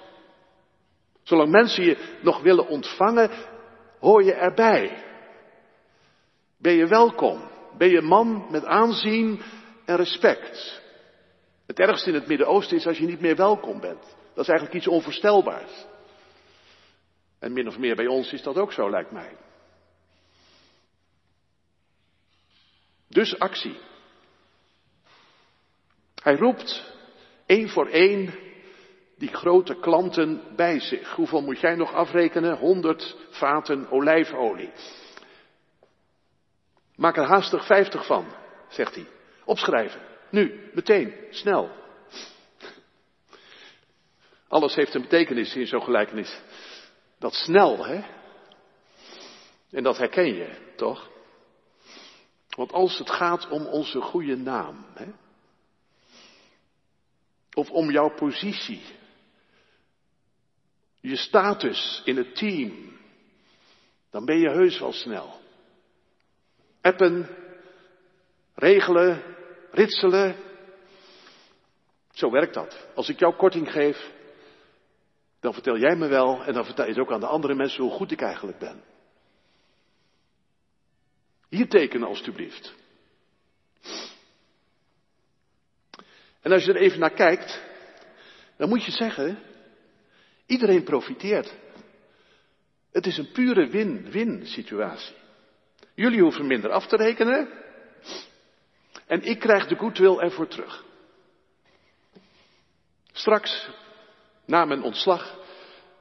Zolang 1.23 1.50
mensen 1.50 1.85
je 1.85 2.18
nog 2.23 2.42
willen 2.42 2.66
ontvangen, 2.66 3.30
hoor 4.00 4.25
je 4.25 4.33
erbij. 4.33 5.04
Ben 6.59 6.73
je 6.73 6.87
welkom? 6.87 7.50
Ben 7.76 7.88
je 7.88 8.00
man 8.00 8.47
met 8.50 8.64
aanzien 8.64 9.42
en 9.85 9.97
respect? 9.97 10.83
Het 11.66 11.78
ergste 11.78 12.09
in 12.09 12.14
het 12.14 12.26
Midden-Oosten 12.26 12.76
is 12.76 12.87
als 12.87 12.99
je 12.99 13.06
niet 13.06 13.21
meer 13.21 13.37
welkom 13.37 13.80
bent. 13.80 14.16
Dat 14.35 14.44
is 14.44 14.49
eigenlijk 14.49 14.78
iets 14.78 14.88
onvoorstelbaars. 14.88 15.87
En 17.38 17.52
min 17.52 17.68
of 17.68 17.78
meer 17.78 17.97
bij 17.97 18.06
ons 18.06 18.33
is 18.33 18.42
dat 18.42 18.56
ook 18.56 18.73
zo, 18.73 18.90
lijkt 18.90 19.11
mij. 19.11 19.37
Dus 23.09 23.38
actie. 23.38 23.76
Hij 26.23 26.37
roept 26.37 26.94
één 27.47 27.68
voor 27.68 27.88
één 27.88 28.43
die 29.16 29.28
grote 29.28 29.75
klanten 29.75 30.42
bij 30.56 30.80
zich. 30.80 31.14
Hoeveel 31.14 31.42
moet 31.42 31.61
jij 31.61 31.75
nog 31.75 31.92
afrekenen? 31.92 32.56
100 32.56 33.16
vaten 33.30 33.90
olijfolie. 33.90 34.73
Maak 36.97 37.16
er 37.16 37.25
haastig 37.25 37.66
50 37.66 38.06
van, 38.06 38.26
zegt 38.68 38.94
hij. 38.94 39.06
Opschrijven. 39.44 40.00
Nu, 40.30 40.71
meteen, 40.75 41.14
snel. 41.30 41.71
Alles 44.49 44.75
heeft 44.75 44.94
een 44.94 45.02
betekenis 45.02 45.56
in 45.56 45.66
zo'n 45.66 45.83
gelijkenis. 45.83 46.40
Dat 47.18 47.35
snel, 47.35 47.85
hè? 47.85 48.04
En 49.71 49.83
dat 49.83 49.99
herken 49.99 50.35
je, 50.35 50.73
toch? 50.76 51.11
Want 52.49 52.73
als 52.73 52.99
het 52.99 53.11
gaat 53.11 53.49
om 53.49 53.66
onze 53.66 54.00
goede 54.00 54.37
naam, 54.37 54.87
hè? 54.94 55.06
of 57.54 57.71
om 57.71 57.90
jouw 57.90 58.14
positie, 58.14 58.83
je 61.04 61.16
status 61.16 62.02
in 62.04 62.16
het 62.16 62.34
team, 62.34 62.99
dan 64.11 64.25
ben 64.25 64.38
je 64.38 64.50
heus 64.50 64.78
wel 64.78 64.92
snel. 64.92 65.40
Appen, 66.80 67.28
regelen, 68.54 69.23
ritselen. 69.70 70.37
Zo 72.11 72.30
werkt 72.30 72.54
dat. 72.54 72.87
Als 72.94 73.08
ik 73.08 73.18
jou 73.18 73.34
korting 73.34 73.73
geef, 73.73 74.12
dan 75.40 75.52
vertel 75.52 75.78
jij 75.78 75.96
me 75.96 76.08
wel 76.08 76.44
en 76.44 76.52
dan 76.52 76.64
vertel 76.64 76.84
je 76.84 76.90
het 76.90 77.00
ook 77.00 77.12
aan 77.12 77.20
de 77.20 77.26
andere 77.26 77.54
mensen 77.54 77.82
hoe 77.82 77.92
goed 77.92 78.12
ik 78.12 78.20
eigenlijk 78.20 78.58
ben. 78.58 78.82
Hier 81.49 81.68
tekenen 81.68 82.08
alstublieft. 82.08 82.75
En 86.40 86.52
als 86.52 86.64
je 86.64 86.73
er 86.73 86.80
even 86.80 86.99
naar 86.99 87.14
kijkt, 87.14 87.62
dan 88.56 88.68
moet 88.68 88.84
je 88.84 88.92
zeggen, 88.92 89.38
iedereen 90.46 90.84
profiteert. 90.84 91.54
Het 92.92 93.06
is 93.06 93.18
een 93.18 93.32
pure 93.32 93.66
win-win 93.66 94.46
situatie. 94.46 95.16
Jullie 95.94 96.22
hoeven 96.22 96.46
minder 96.46 96.70
af 96.70 96.86
te 96.86 96.96
rekenen 96.96 97.48
en 99.06 99.22
ik 99.22 99.38
krijg 99.38 99.66
de 99.66 99.76
goodwill 99.76 100.18
ervoor 100.18 100.48
terug. 100.48 100.84
Straks, 103.12 103.68
na 104.44 104.64
mijn 104.64 104.82
ontslag, 104.82 105.38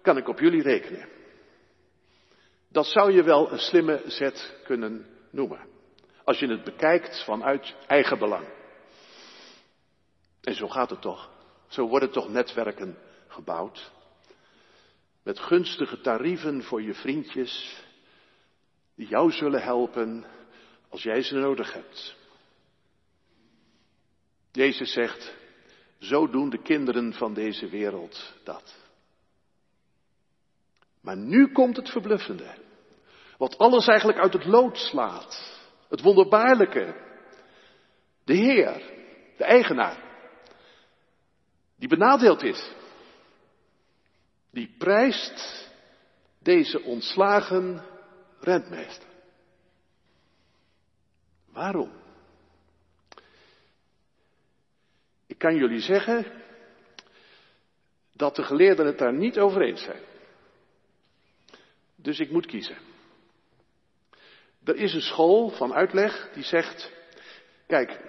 kan 0.01 0.17
ik 0.17 0.27
op 0.27 0.39
jullie 0.39 0.61
rekenen. 0.61 1.09
Dat 2.69 2.85
zou 2.85 3.11
je 3.11 3.23
wel 3.23 3.51
een 3.51 3.59
slimme 3.59 4.01
zet 4.05 4.55
kunnen 4.63 5.05
noemen. 5.29 5.67
Als 6.23 6.39
je 6.39 6.47
het 6.47 6.63
bekijkt 6.63 7.23
vanuit 7.23 7.75
eigen 7.87 8.19
belang. 8.19 8.47
En 10.41 10.53
zo 10.55 10.67
gaat 10.67 10.89
het 10.89 11.01
toch. 11.01 11.29
Zo 11.67 11.87
worden 11.87 12.11
toch 12.11 12.29
netwerken 12.29 12.97
gebouwd. 13.27 13.91
Met 15.23 15.39
gunstige 15.39 16.01
tarieven 16.01 16.63
voor 16.63 16.81
je 16.81 16.93
vriendjes. 16.93 17.83
Die 18.95 19.07
jou 19.07 19.31
zullen 19.31 19.61
helpen 19.61 20.25
als 20.89 21.03
jij 21.03 21.21
ze 21.21 21.35
nodig 21.35 21.73
hebt. 21.73 22.15
Jezus 24.51 24.93
zegt, 24.93 25.35
zo 25.99 26.27
doen 26.27 26.49
de 26.49 26.61
kinderen 26.61 27.13
van 27.13 27.33
deze 27.33 27.69
wereld 27.69 28.33
dat. 28.43 28.75
Maar 31.01 31.17
nu 31.17 31.51
komt 31.51 31.75
het 31.75 31.89
verbluffende. 31.89 32.55
Wat 33.37 33.57
alles 33.57 33.87
eigenlijk 33.87 34.19
uit 34.19 34.33
het 34.33 34.45
lood 34.45 34.77
slaat. 34.77 35.61
Het 35.89 36.01
wonderbaarlijke. 36.01 36.95
De 38.23 38.33
Heer, 38.33 38.81
de 39.37 39.43
eigenaar, 39.43 40.03
die 41.75 41.89
benadeeld 41.89 42.43
is. 42.43 42.71
Die 44.53 44.75
prijst 44.77 45.69
deze 46.39 46.81
ontslagen 46.81 47.85
rentmeester. 48.39 49.09
Waarom? 51.51 52.01
kan 55.43 55.55
jullie 55.55 55.79
zeggen 55.79 56.25
dat 58.13 58.35
de 58.35 58.43
geleerden 58.43 58.85
het 58.85 58.97
daar 58.97 59.13
niet 59.13 59.39
over 59.39 59.61
eens 59.61 59.83
zijn. 59.83 60.01
Dus 61.95 62.19
ik 62.19 62.31
moet 62.31 62.45
kiezen. 62.45 62.77
Er 64.63 64.75
is 64.75 64.93
een 64.93 65.01
school 65.01 65.49
van 65.49 65.73
uitleg 65.73 66.29
die 66.33 66.43
zegt, 66.43 66.91
kijk, 67.67 67.99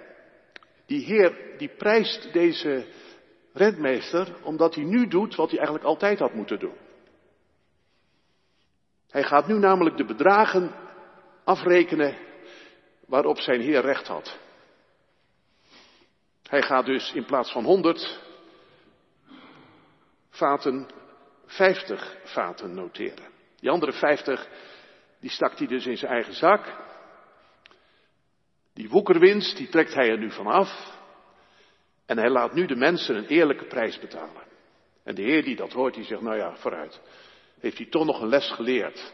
die 0.85 1.05
Heer 1.05 1.57
die 1.57 1.69
prijst 1.69 2.33
deze 2.33 2.87
rentmeester 3.55 4.35
omdat 4.43 4.75
hij 4.75 4.83
nu 4.83 5.07
doet 5.07 5.35
wat 5.35 5.49
hij 5.49 5.57
eigenlijk 5.57 5.87
altijd 5.87 6.19
had 6.19 6.33
moeten 6.33 6.59
doen. 6.59 6.75
Hij 9.09 9.23
gaat 9.23 9.47
nu 9.47 9.57
namelijk 9.57 9.97
de 9.97 10.05
bedragen 10.05 10.71
afrekenen 11.43 12.17
waarop 13.07 13.39
zijn 13.39 13.61
Heer 13.61 13.81
recht 13.81 14.07
had. 14.07 14.37
Hij 16.43 16.61
gaat 16.61 16.85
dus 16.85 17.13
in 17.13 17.25
plaats 17.25 17.51
van 17.51 17.63
100 17.63 18.19
vaten 20.29 20.87
50 21.45 22.17
vaten 22.23 22.73
noteren. 22.73 23.29
Die 23.59 23.69
andere 23.69 23.93
50, 23.93 24.47
die 25.19 25.29
stak 25.29 25.57
hij 25.57 25.67
dus 25.67 25.85
in 25.85 25.97
zijn 25.97 26.11
eigen 26.11 26.33
zak. 26.33 26.83
Die 28.73 28.89
woekerwinst, 28.89 29.57
die 29.57 29.69
trekt 29.69 29.93
hij 29.93 30.09
er 30.09 30.17
nu 30.17 30.31
van 30.31 30.47
af. 30.47 30.94
En 32.05 32.17
hij 32.17 32.29
laat 32.29 32.53
nu 32.53 32.65
de 32.65 32.75
mensen 32.75 33.15
een 33.15 33.27
eerlijke 33.27 33.65
prijs 33.65 33.99
betalen. 33.99 34.43
En 35.03 35.15
de 35.15 35.21
Heer 35.21 35.43
die 35.43 35.55
dat 35.55 35.73
hoort, 35.73 35.93
die 35.93 36.03
zegt, 36.03 36.21
nou 36.21 36.37
ja, 36.37 36.55
vooruit. 36.55 37.01
Heeft 37.59 37.77
hij 37.77 37.85
toch 37.85 38.05
nog 38.05 38.21
een 38.21 38.27
les 38.27 38.51
geleerd? 38.51 39.13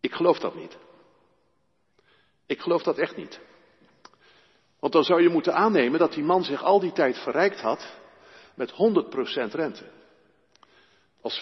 Ik 0.00 0.12
geloof 0.12 0.38
dat 0.38 0.54
niet. 0.54 0.78
Ik 2.46 2.60
geloof 2.60 2.82
dat 2.82 2.98
echt 2.98 3.16
niet. 3.16 3.40
Want 4.80 4.92
dan 4.92 5.04
zou 5.04 5.22
je 5.22 5.28
moeten 5.28 5.54
aannemen 5.54 5.98
dat 5.98 6.12
die 6.12 6.24
man 6.24 6.44
zich 6.44 6.62
al 6.62 6.80
die 6.80 6.92
tijd 6.92 7.18
verrijkt 7.18 7.60
had 7.60 7.96
met 8.54 8.72
100% 8.72 8.74
rente. 9.50 9.90
Als 11.20 11.40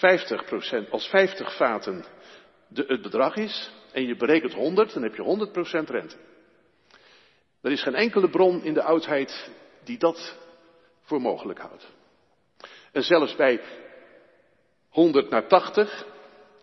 50%, 0.85 0.89
als 0.89 1.07
50 1.07 1.55
vaten 1.55 2.05
het 2.73 3.01
bedrag 3.01 3.35
is 3.35 3.71
en 3.97 4.05
je 4.05 4.15
berekent 4.15 4.53
100, 4.53 4.93
dan 4.93 5.03
heb 5.03 5.15
je 5.15 5.47
100% 5.83 5.89
rente. 5.89 6.15
Er 7.61 7.71
is 7.71 7.83
geen 7.83 7.95
enkele 7.95 8.29
bron 8.29 8.63
in 8.63 8.73
de 8.73 8.83
oudheid 8.83 9.49
die 9.83 9.97
dat 9.97 10.37
voor 11.01 11.21
mogelijk 11.21 11.59
houdt. 11.59 11.87
En 12.91 13.03
zelfs 13.03 13.35
bij 13.35 13.61
100 14.89 15.29
naar 15.29 15.47
80, 15.47 16.05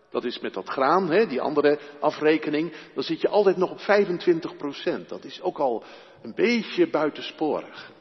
dat 0.09 0.23
is 0.23 0.39
met 0.39 0.53
dat 0.53 0.69
graan, 0.69 1.11
hè, 1.11 1.27
die 1.27 1.41
andere 1.41 1.79
afrekening, 1.99 2.73
dan 2.93 3.03
zit 3.03 3.21
je 3.21 3.27
altijd 3.27 3.57
nog 3.57 3.71
op 3.71 3.79
25 3.79 4.57
procent. 4.57 5.09
Dat 5.09 5.23
is 5.23 5.41
ook 5.41 5.57
al 5.57 5.83
een 6.21 6.33
beetje 6.35 6.89
buitensporig. 6.89 7.91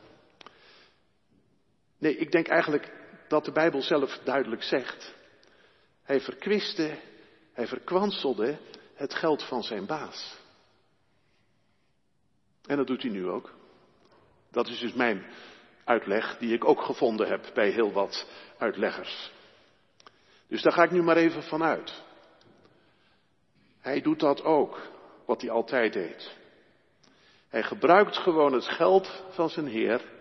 Nee, 1.99 2.17
ik 2.17 2.31
denk 2.31 2.49
eigenlijk 2.49 2.93
dat 3.29 3.45
de 3.45 3.53
Bijbel 3.53 3.83
zelf 3.83 4.21
duidelijk 4.25 4.63
zegt. 4.63 5.15
Hij 6.03 6.21
verkwiste, 6.21 6.99
hij 7.53 7.67
verkwanselde 7.67 8.59
het 8.95 9.15
geld 9.15 9.43
van 9.43 9.63
zijn 9.63 9.87
baas. 9.87 10.37
En 12.67 12.77
dat 12.77 12.87
doet 12.87 13.03
hij 13.03 13.11
nu 13.11 13.29
ook. 13.29 13.55
Dat 14.51 14.69
is 14.69 14.79
dus 14.79 14.93
mijn 14.93 15.27
uitleg, 15.85 16.39
die 16.39 16.55
ik 16.55 16.65
ook 16.65 16.83
gevonden 16.83 17.29
heb 17.29 17.51
bij 17.55 17.71
heel 17.71 17.93
wat 17.93 18.27
uitleggers. 18.59 19.33
Dus 20.49 20.63
daar 20.63 20.73
ga 20.73 20.83
ik 20.83 20.91
nu 20.91 21.03
maar 21.03 21.17
even 21.17 21.43
vanuit. 21.43 22.03
Hij 23.81 24.01
doet 24.01 24.21
dat 24.21 24.43
ook, 24.43 24.81
wat 25.25 25.41
hij 25.41 25.51
altijd 25.51 25.93
deed. 25.93 26.37
Hij 27.49 27.63
gebruikt 27.63 28.17
gewoon 28.17 28.53
het 28.53 28.69
geld 28.69 29.25
van 29.31 29.51
zijn 29.51 29.67
Heer, 29.67 30.13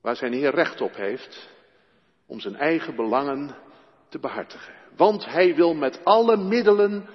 waar 0.00 0.16
zijn 0.16 0.32
Heer 0.32 0.54
recht 0.54 0.80
op 0.80 0.94
heeft, 0.94 1.48
om 2.26 2.40
zijn 2.40 2.56
eigen 2.56 2.96
belangen 2.96 3.56
te 4.08 4.18
behartigen. 4.18 4.74
Want 4.96 5.24
hij 5.24 5.54
wil 5.54 5.74
met 5.74 6.04
alle 6.04 6.36
middelen 6.36 7.08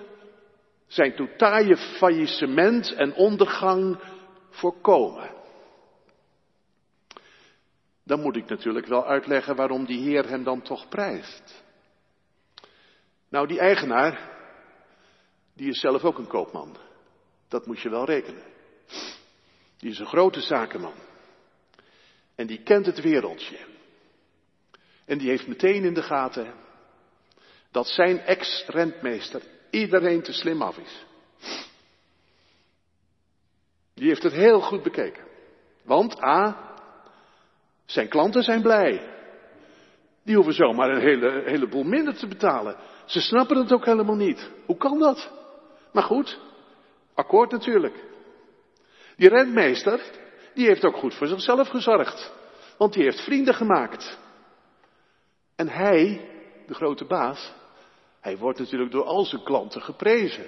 zijn 0.88 1.16
totale 1.16 1.78
faillissement 1.78 2.94
en 2.94 3.14
ondergang 3.14 4.00
voorkomen. 4.50 5.30
Dan 8.04 8.22
moet 8.22 8.36
ik 8.36 8.50
natuurlijk 8.50 8.86
wel 8.86 9.06
uitleggen 9.06 9.56
waarom 9.56 9.86
die 9.86 10.00
Heer 10.00 10.30
hem 10.30 10.44
dan 10.44 10.62
toch 10.62 10.90
prijst. 10.90 11.64
Nou, 13.30 13.48
die 13.48 13.60
eigenaar, 13.60 14.30
die 15.54 15.70
is 15.70 15.80
zelf 15.80 16.04
ook 16.04 16.18
een 16.18 16.28
koopman. 16.28 16.78
Dat 17.48 17.66
moet 17.66 17.80
je 17.80 17.90
wel 17.90 18.06
rekenen. 18.06 18.44
Die 19.78 19.90
is 19.90 20.00
een 20.00 20.06
grote 20.06 20.42
zakenman. 20.42 20.94
En 22.36 22.48
die 22.48 22.64
kent 22.64 22.86
het 22.86 23.02
wereldje. 23.02 23.58
En 25.06 25.18
die 25.18 25.30
heeft 25.30 25.48
meteen 25.48 25.84
in 25.84 25.94
de 25.94 26.04
gaten 26.04 26.54
dat 27.72 27.88
zijn 27.88 28.20
ex-rentmeester 28.20 29.42
iedereen 29.70 30.22
te 30.22 30.34
slim 30.34 30.62
af 30.62 30.78
is. 30.78 31.06
Die 33.94 34.08
heeft 34.08 34.24
het 34.24 34.34
heel 34.34 34.62
goed 34.62 34.84
bekeken. 34.84 35.24
Want 35.84 36.24
A, 36.24 36.70
zijn 37.86 38.08
klanten 38.08 38.44
zijn 38.44 38.62
blij. 38.62 39.10
Die 40.24 40.36
hoeven 40.36 40.54
zomaar 40.54 40.90
een 40.90 41.02
hele, 41.02 41.42
heleboel 41.46 41.84
minder 41.84 42.18
te 42.18 42.28
betalen. 42.28 42.76
Ze 43.06 43.22
snappen 43.22 43.58
het 43.58 43.72
ook 43.72 43.86
helemaal 43.86 44.16
niet. 44.16 44.50
Hoe 44.66 44.78
kan 44.78 45.00
dat? 45.00 45.32
Maar 45.92 46.04
goed, 46.04 46.40
akkoord 47.14 47.52
natuurlijk. 47.52 48.04
Die 49.16 49.30
rentmeester, 49.30 50.02
die 50.54 50.68
heeft 50.68 50.86
ook 50.86 50.98
goed 50.98 51.14
voor 51.14 51.28
zichzelf 51.28 51.68
gezorgd. 51.68 52.34
Want 52.78 52.94
die 52.94 53.04
heeft 53.04 53.24
vrienden 53.24 53.54
gemaakt. 53.54 54.18
En 55.56 55.70
hij, 55.70 56.30
de 56.68 56.74
grote 56.74 57.06
baas, 57.06 57.54
hij 58.22 58.38
wordt 58.38 58.60
natuurlijk 58.60 58.92
door 58.92 59.04
al 59.04 59.26
zijn 59.26 59.44
klanten 59.44 59.82
geprezen. 59.82 60.46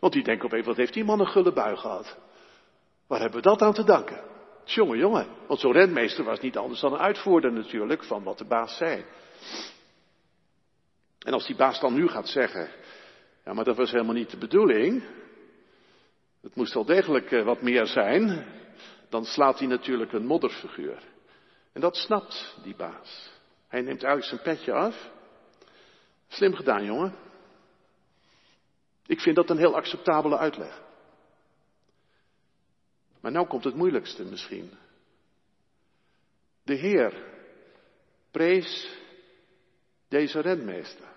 Want 0.00 0.12
die 0.12 0.22
denken 0.22 0.46
opeens, 0.46 0.66
wat 0.66 0.76
heeft 0.76 0.92
die 0.92 1.04
man 1.04 1.20
een 1.20 1.26
gulle 1.26 1.52
bui 1.52 1.76
gehad? 1.76 2.16
Waar 3.06 3.20
hebben 3.20 3.42
we 3.42 3.48
dat 3.48 3.62
aan 3.62 3.72
te 3.72 3.84
danken? 3.84 4.24
Jongen, 4.64 4.98
jongen. 4.98 5.26
Want 5.46 5.60
zo'n 5.60 5.72
rentmeester 5.72 6.24
was 6.24 6.40
niet 6.40 6.56
anders 6.56 6.80
dan 6.80 6.92
een 6.92 6.98
uitvoerder 6.98 7.52
natuurlijk 7.52 8.04
van 8.04 8.22
wat 8.22 8.38
de 8.38 8.44
baas 8.44 8.76
zei. 8.76 9.04
En 11.18 11.32
als 11.32 11.46
die 11.46 11.56
baas 11.56 11.80
dan 11.80 11.94
nu 11.94 12.08
gaat 12.08 12.28
zeggen, 12.28 12.70
ja 13.44 13.52
maar 13.52 13.64
dat 13.64 13.76
was 13.76 13.90
helemaal 13.90 14.14
niet 14.14 14.30
de 14.30 14.38
bedoeling. 14.38 15.02
Het 16.42 16.54
moest 16.54 16.74
wel 16.74 16.84
degelijk 16.84 17.32
eh, 17.32 17.44
wat 17.44 17.62
meer 17.62 17.86
zijn. 17.86 18.46
Dan 19.08 19.24
slaat 19.24 19.58
hij 19.58 19.68
natuurlijk 19.68 20.12
een 20.12 20.26
modderfiguur. 20.26 21.02
En 21.72 21.80
dat 21.80 21.96
snapt 21.96 22.56
die 22.62 22.76
baas. 22.76 23.30
Hij 23.68 23.80
neemt 23.80 24.02
eigenlijk 24.02 24.24
zijn 24.24 24.56
petje 24.56 24.72
af. 24.72 25.10
Slim 26.28 26.54
gedaan, 26.54 26.84
jongen. 26.84 27.14
Ik 29.06 29.20
vind 29.20 29.36
dat 29.36 29.50
een 29.50 29.58
heel 29.58 29.74
acceptabele 29.74 30.38
uitleg. 30.38 30.82
Maar 33.20 33.32
nou 33.32 33.46
komt 33.46 33.64
het 33.64 33.74
moeilijkste 33.74 34.24
misschien. 34.24 34.70
De 36.62 36.74
Heer 36.74 37.24
prees 38.30 38.98
deze 40.08 40.40
renmeester. 40.40 41.08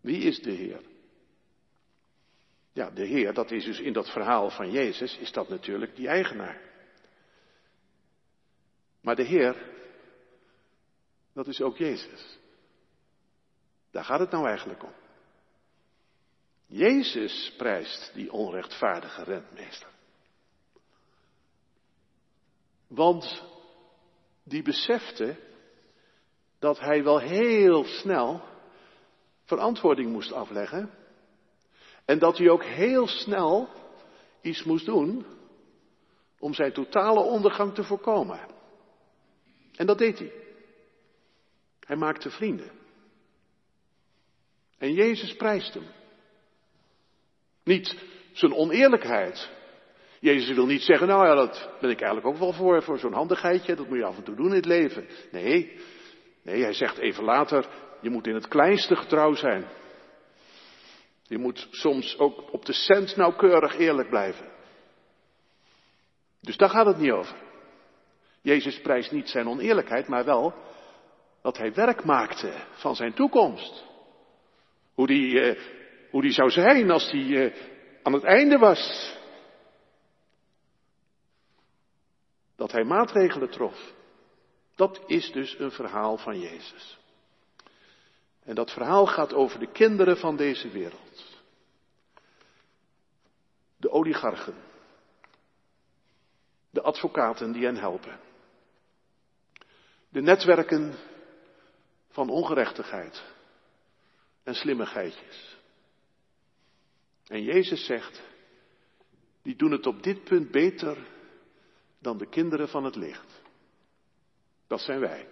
Wie 0.00 0.22
is 0.22 0.40
de 0.40 0.50
Heer? 0.50 0.80
Ja, 2.72 2.90
de 2.90 3.04
Heer, 3.04 3.34
dat 3.34 3.50
is 3.50 3.64
dus 3.64 3.80
in 3.80 3.92
dat 3.92 4.10
verhaal 4.10 4.50
van 4.50 4.70
Jezus, 4.70 5.18
is 5.18 5.32
dat 5.32 5.48
natuurlijk 5.48 5.96
die 5.96 6.08
eigenaar. 6.08 6.60
Maar 9.00 9.16
de 9.16 9.22
Heer, 9.22 9.56
dat 11.32 11.46
is 11.46 11.60
ook 11.60 11.76
Jezus. 11.76 12.39
Daar 13.90 14.04
gaat 14.04 14.20
het 14.20 14.30
nou 14.30 14.46
eigenlijk 14.46 14.82
om. 14.82 14.92
Jezus 16.66 17.54
prijst 17.56 18.10
die 18.14 18.32
onrechtvaardige 18.32 19.22
rentmeester. 19.22 19.88
Want 22.86 23.44
die 24.44 24.62
besefte 24.62 25.36
dat 26.58 26.78
hij 26.78 27.04
wel 27.04 27.18
heel 27.18 27.84
snel 27.84 28.42
verantwoording 29.44 30.12
moest 30.12 30.32
afleggen. 30.32 30.90
En 32.04 32.18
dat 32.18 32.38
hij 32.38 32.48
ook 32.48 32.64
heel 32.64 33.06
snel 33.06 33.68
iets 34.40 34.62
moest 34.64 34.86
doen 34.86 35.26
om 36.38 36.54
zijn 36.54 36.72
totale 36.72 37.20
ondergang 37.20 37.74
te 37.74 37.84
voorkomen. 37.84 38.40
En 39.74 39.86
dat 39.86 39.98
deed 39.98 40.18
hij. 40.18 40.32
Hij 41.80 41.96
maakte 41.96 42.30
vrienden. 42.30 42.79
En 44.80 44.92
Jezus 44.92 45.36
prijst 45.36 45.74
hem. 45.74 45.86
Niet 47.64 47.96
zijn 48.32 48.54
oneerlijkheid. 48.54 49.50
Jezus 50.20 50.54
wil 50.54 50.66
niet 50.66 50.82
zeggen, 50.82 51.06
nou 51.06 51.26
ja, 51.26 51.34
dat 51.34 51.70
ben 51.80 51.90
ik 51.90 52.00
eigenlijk 52.00 52.26
ook 52.26 52.38
wel 52.38 52.52
voor, 52.52 52.82
voor 52.82 52.98
zo'n 52.98 53.12
handigheidje, 53.12 53.74
dat 53.74 53.88
moet 53.88 53.98
je 53.98 54.04
af 54.04 54.16
en 54.16 54.22
toe 54.22 54.34
doen 54.34 54.46
in 54.46 54.54
het 54.54 54.64
leven. 54.64 55.08
Nee, 55.30 55.78
nee, 56.42 56.62
hij 56.62 56.72
zegt 56.72 56.98
even 56.98 57.24
later, 57.24 57.68
je 58.00 58.10
moet 58.10 58.26
in 58.26 58.34
het 58.34 58.48
kleinste 58.48 58.96
getrouw 58.96 59.34
zijn. 59.34 59.66
Je 61.22 61.38
moet 61.38 61.68
soms 61.70 62.18
ook 62.18 62.52
op 62.52 62.64
de 62.64 62.72
cent 62.72 63.16
nauwkeurig 63.16 63.78
eerlijk 63.78 64.08
blijven. 64.08 64.48
Dus 66.40 66.56
daar 66.56 66.70
gaat 66.70 66.86
het 66.86 66.98
niet 66.98 67.12
over. 67.12 67.36
Jezus 68.42 68.80
prijst 68.80 69.12
niet 69.12 69.28
zijn 69.28 69.48
oneerlijkheid, 69.48 70.08
maar 70.08 70.24
wel 70.24 70.54
dat 71.42 71.58
hij 71.58 71.72
werk 71.72 72.04
maakte 72.04 72.52
van 72.72 72.96
zijn 72.96 73.14
toekomst. 73.14 73.88
Hoe 74.94 75.06
die, 75.06 75.40
eh, 75.40 75.62
hoe 76.10 76.22
die 76.22 76.32
zou 76.32 76.50
zijn 76.50 76.90
als 76.90 77.10
hij 77.10 77.46
eh, 77.46 77.56
aan 78.02 78.12
het 78.12 78.24
einde 78.24 78.58
was. 78.58 79.14
Dat 82.56 82.72
hij 82.72 82.84
maatregelen 82.84 83.50
trof. 83.50 83.92
Dat 84.74 85.02
is 85.06 85.32
dus 85.32 85.58
een 85.58 85.70
verhaal 85.70 86.16
van 86.16 86.40
Jezus. 86.40 86.98
En 88.44 88.54
dat 88.54 88.70
verhaal 88.70 89.06
gaat 89.06 89.32
over 89.34 89.58
de 89.58 89.72
kinderen 89.72 90.16
van 90.16 90.36
deze 90.36 90.68
wereld. 90.68 91.38
De 93.76 93.90
oligarchen. 93.90 94.54
De 96.70 96.82
advocaten 96.82 97.52
die 97.52 97.64
hen 97.64 97.76
helpen. 97.76 98.20
De 100.08 100.20
netwerken 100.20 100.94
van 102.08 102.30
ongerechtigheid 102.30 103.22
en 104.50 104.56
slimmigheidjes. 104.56 105.56
En 107.26 107.42
Jezus 107.42 107.84
zegt, 107.84 108.22
die 109.42 109.56
doen 109.56 109.70
het 109.70 109.86
op 109.86 110.02
dit 110.02 110.24
punt 110.24 110.50
beter 110.50 110.98
dan 111.98 112.18
de 112.18 112.28
kinderen 112.28 112.68
van 112.68 112.84
het 112.84 112.96
licht. 112.96 113.42
Dat 114.66 114.80
zijn 114.80 115.00
wij. 115.00 115.28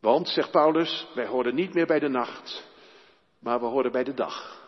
Want, 0.00 0.28
zegt 0.28 0.50
Paulus, 0.50 1.06
wij 1.14 1.26
horen 1.26 1.54
niet 1.54 1.74
meer 1.74 1.86
bij 1.86 1.98
de 1.98 2.08
nacht, 2.08 2.68
maar 3.38 3.60
we 3.60 3.66
horen 3.66 3.92
bij 3.92 4.04
de 4.04 4.14
dag. 4.14 4.64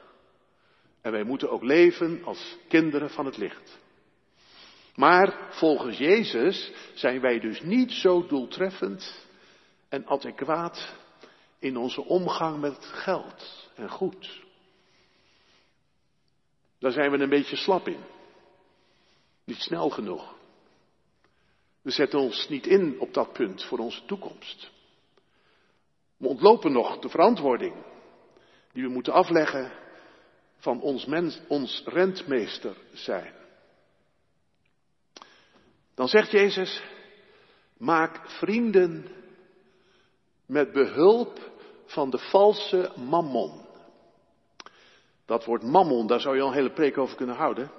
En 1.01 1.13
wij 1.13 1.25
moeten 1.25 1.51
ook 1.51 1.63
leven 1.63 2.25
als 2.25 2.57
kinderen 2.69 3.11
van 3.11 3.27
het 3.27 3.37
licht. 3.37 3.79
Maar 4.95 5.49
volgens 5.51 5.99
Jezus 5.99 6.73
zijn 6.95 7.21
wij 7.21 7.41
dus 7.41 7.61
niet 7.61 7.93
zo 7.93 8.27
doeltreffend 8.27 9.27
en 9.89 10.07
adequaat 10.07 11.07
in 11.59 11.77
onze 11.77 12.05
omgang 12.05 12.61
met 12.61 12.85
geld 12.85 13.71
en 13.75 13.91
goed. 13.91 14.47
Daar 16.79 16.93
zijn 16.93 17.11
we 17.11 17.19
een 17.19 17.29
beetje 17.29 17.57
slap 17.57 17.89
in. 17.89 18.01
Niet 19.45 19.61
snel 19.61 19.91
genoeg. 19.91 20.37
We 21.83 21.91
zetten 21.91 22.19
ons 22.19 22.49
niet 22.49 22.67
in 22.67 23.01
op 23.01 23.15
dat 23.15 23.33
punt 23.33 23.65
voor 23.65 23.79
onze 23.79 24.05
toekomst. 24.05 24.71
We 26.17 26.29
ontlopen 26.29 26.73
nog 26.73 26.99
de 26.99 27.09
verantwoording 27.09 27.75
die 28.73 28.83
we 28.83 28.89
moeten 28.89 29.13
afleggen 29.13 29.73
van 30.57 30.81
ons, 30.81 31.05
mens, 31.05 31.41
ons 31.49 31.83
rentmeester 31.85 32.77
zijn. 32.93 33.35
Dan 35.95 36.09
zegt 36.09 36.31
Jezus, 36.31 36.83
maak 37.77 38.31
vrienden 38.31 39.18
met 40.49 40.73
behulp 40.73 41.39
van 41.87 42.11
de 42.11 42.19
valse 42.19 42.91
mammon. 42.97 43.67
Dat 45.27 45.45
woord 45.45 45.63
mammon, 45.63 46.07
daar 46.07 46.21
zou 46.21 46.37
je 46.37 46.43
al 46.43 46.49
een 46.49 46.55
hele 46.55 46.73
preek 46.73 46.99
over 46.99 47.17
kunnen 47.17 47.37
houden. 47.37 47.71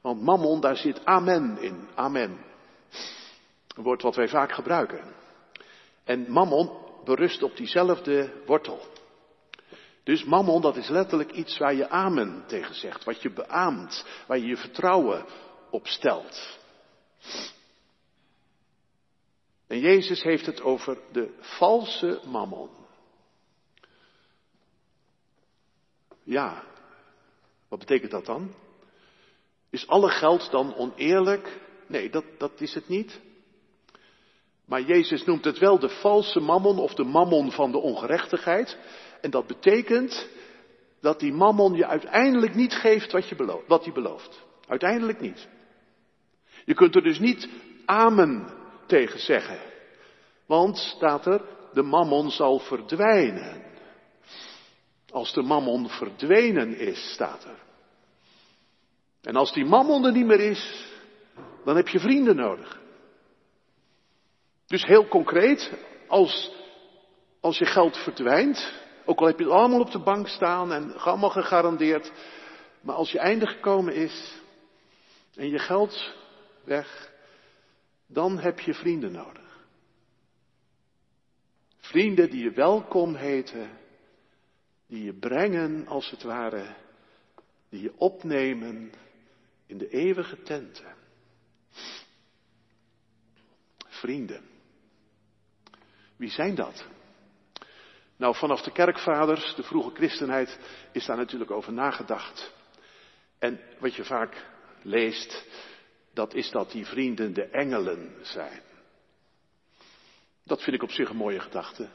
Want 0.00 0.22
mammon, 0.22 0.60
daar 0.60 0.76
zit 0.76 1.04
amen 1.04 1.58
in. 1.58 1.88
Amen. 1.94 2.44
Een 3.76 3.82
woord 3.82 4.02
wat 4.02 4.16
wij 4.16 4.28
vaak 4.28 4.52
gebruiken. 4.52 5.14
En 6.04 6.30
mammon 6.30 6.70
berust 7.04 7.42
op 7.42 7.56
diezelfde 7.56 8.32
wortel. 8.46 8.80
Dus 10.02 10.24
mammon, 10.24 10.60
dat 10.60 10.76
is 10.76 10.88
letterlijk 10.88 11.32
iets 11.32 11.58
waar 11.58 11.74
je 11.74 11.88
amen 11.88 12.44
tegen 12.46 12.74
zegt. 12.74 13.04
Wat 13.04 13.22
je 13.22 13.30
beaamt. 13.30 14.06
Waar 14.26 14.38
je 14.38 14.46
je 14.46 14.56
vertrouwen 14.56 15.24
op 15.70 15.86
stelt. 15.86 16.58
En 19.74 19.80
Jezus 19.80 20.22
heeft 20.22 20.46
het 20.46 20.62
over 20.62 20.98
de 21.12 21.30
valse 21.40 22.20
mammon. 22.24 22.68
Ja, 26.22 26.64
wat 27.68 27.78
betekent 27.78 28.10
dat 28.10 28.26
dan? 28.26 28.54
Is 29.70 29.86
alle 29.86 30.08
geld 30.08 30.50
dan 30.50 30.74
oneerlijk? 30.74 31.60
Nee, 31.86 32.10
dat, 32.10 32.24
dat 32.38 32.60
is 32.60 32.74
het 32.74 32.88
niet. 32.88 33.20
Maar 34.64 34.82
Jezus 34.82 35.24
noemt 35.24 35.44
het 35.44 35.58
wel 35.58 35.78
de 35.78 35.88
valse 35.88 36.40
mammon 36.40 36.78
of 36.78 36.94
de 36.94 37.04
mammon 37.04 37.52
van 37.52 37.70
de 37.70 37.78
ongerechtigheid. 37.78 38.78
En 39.20 39.30
dat 39.30 39.46
betekent 39.46 40.28
dat 41.00 41.20
die 41.20 41.32
mammon 41.32 41.74
je 41.74 41.86
uiteindelijk 41.86 42.54
niet 42.54 42.74
geeft 42.74 43.12
wat, 43.12 43.28
je 43.28 43.34
belooft, 43.34 43.68
wat 43.68 43.84
hij 43.84 43.92
belooft. 43.92 44.42
Uiteindelijk 44.68 45.20
niet. 45.20 45.48
Je 46.64 46.74
kunt 46.74 46.94
er 46.94 47.02
dus 47.02 47.18
niet 47.18 47.48
amen 47.84 48.62
tegen 48.86 49.18
zeggen. 49.18 49.58
Want, 50.46 50.76
staat 50.76 51.26
er, 51.26 51.42
de 51.72 51.82
mammon 51.82 52.30
zal 52.30 52.58
verdwijnen. 52.58 53.62
Als 55.10 55.32
de 55.32 55.42
mammon 55.42 55.88
verdwenen 55.88 56.78
is, 56.78 57.12
staat 57.12 57.44
er. 57.44 57.58
En 59.22 59.36
als 59.36 59.52
die 59.52 59.64
mammon 59.64 60.04
er 60.04 60.12
niet 60.12 60.26
meer 60.26 60.40
is, 60.40 60.86
dan 61.64 61.76
heb 61.76 61.88
je 61.88 62.00
vrienden 62.00 62.36
nodig. 62.36 62.80
Dus 64.66 64.84
heel 64.84 65.08
concreet, 65.08 65.72
als, 66.08 66.52
als 67.40 67.58
je 67.58 67.66
geld 67.66 67.96
verdwijnt, 67.96 68.72
ook 69.04 69.20
al 69.20 69.26
heb 69.26 69.38
je 69.38 69.44
het 69.44 69.52
allemaal 69.52 69.80
op 69.80 69.90
de 69.90 70.02
bank 70.02 70.28
staan 70.28 70.72
en 70.72 70.94
allemaal 70.94 71.30
gegarandeerd, 71.30 72.12
maar 72.80 72.94
als 72.94 73.10
je 73.10 73.18
einde 73.18 73.46
gekomen 73.46 73.94
is 73.94 74.34
en 75.34 75.48
je 75.48 75.58
geld 75.58 76.14
weg, 76.64 77.12
dan 78.14 78.38
heb 78.38 78.60
je 78.60 78.74
vrienden 78.74 79.12
nodig. 79.12 79.66
Vrienden 81.76 82.30
die 82.30 82.42
je 82.42 82.50
welkom 82.50 83.14
heten, 83.14 83.78
die 84.86 85.04
je 85.04 85.14
brengen 85.14 85.86
als 85.86 86.10
het 86.10 86.22
ware, 86.22 86.74
die 87.68 87.82
je 87.82 87.92
opnemen 87.96 88.92
in 89.66 89.78
de 89.78 89.88
eeuwige 89.88 90.42
tenten. 90.42 90.94
Vrienden. 93.88 94.42
Wie 96.16 96.30
zijn 96.30 96.54
dat? 96.54 96.86
Nou, 98.16 98.34
vanaf 98.34 98.62
de 98.62 98.72
kerkvaders, 98.72 99.54
de 99.54 99.62
vroege 99.62 99.94
christenheid, 99.94 100.58
is 100.92 101.06
daar 101.06 101.16
natuurlijk 101.16 101.50
over 101.50 101.72
nagedacht. 101.72 102.52
En 103.38 103.60
wat 103.78 103.94
je 103.94 104.04
vaak 104.04 104.46
leest, 104.82 105.46
dat 106.14 106.34
is 106.34 106.50
dat 106.50 106.70
die 106.70 106.86
vrienden 106.86 107.32
de 107.32 107.44
engelen 107.44 108.14
zijn. 108.22 108.62
Dat 110.44 110.62
vind 110.62 110.76
ik 110.76 110.82
op 110.82 110.90
zich 110.90 111.08
een 111.08 111.16
mooie 111.16 111.40
gedachte. 111.40 111.88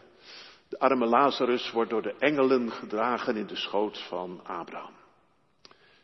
De 0.69 0.79
arme 0.79 1.05
Lazarus 1.05 1.71
wordt 1.71 1.89
door 1.89 2.01
de 2.01 2.15
engelen 2.19 2.71
gedragen 2.71 3.35
in 3.35 3.47
de 3.47 3.55
schoot 3.55 4.07
van 4.07 4.45
Abraham. 4.45 4.93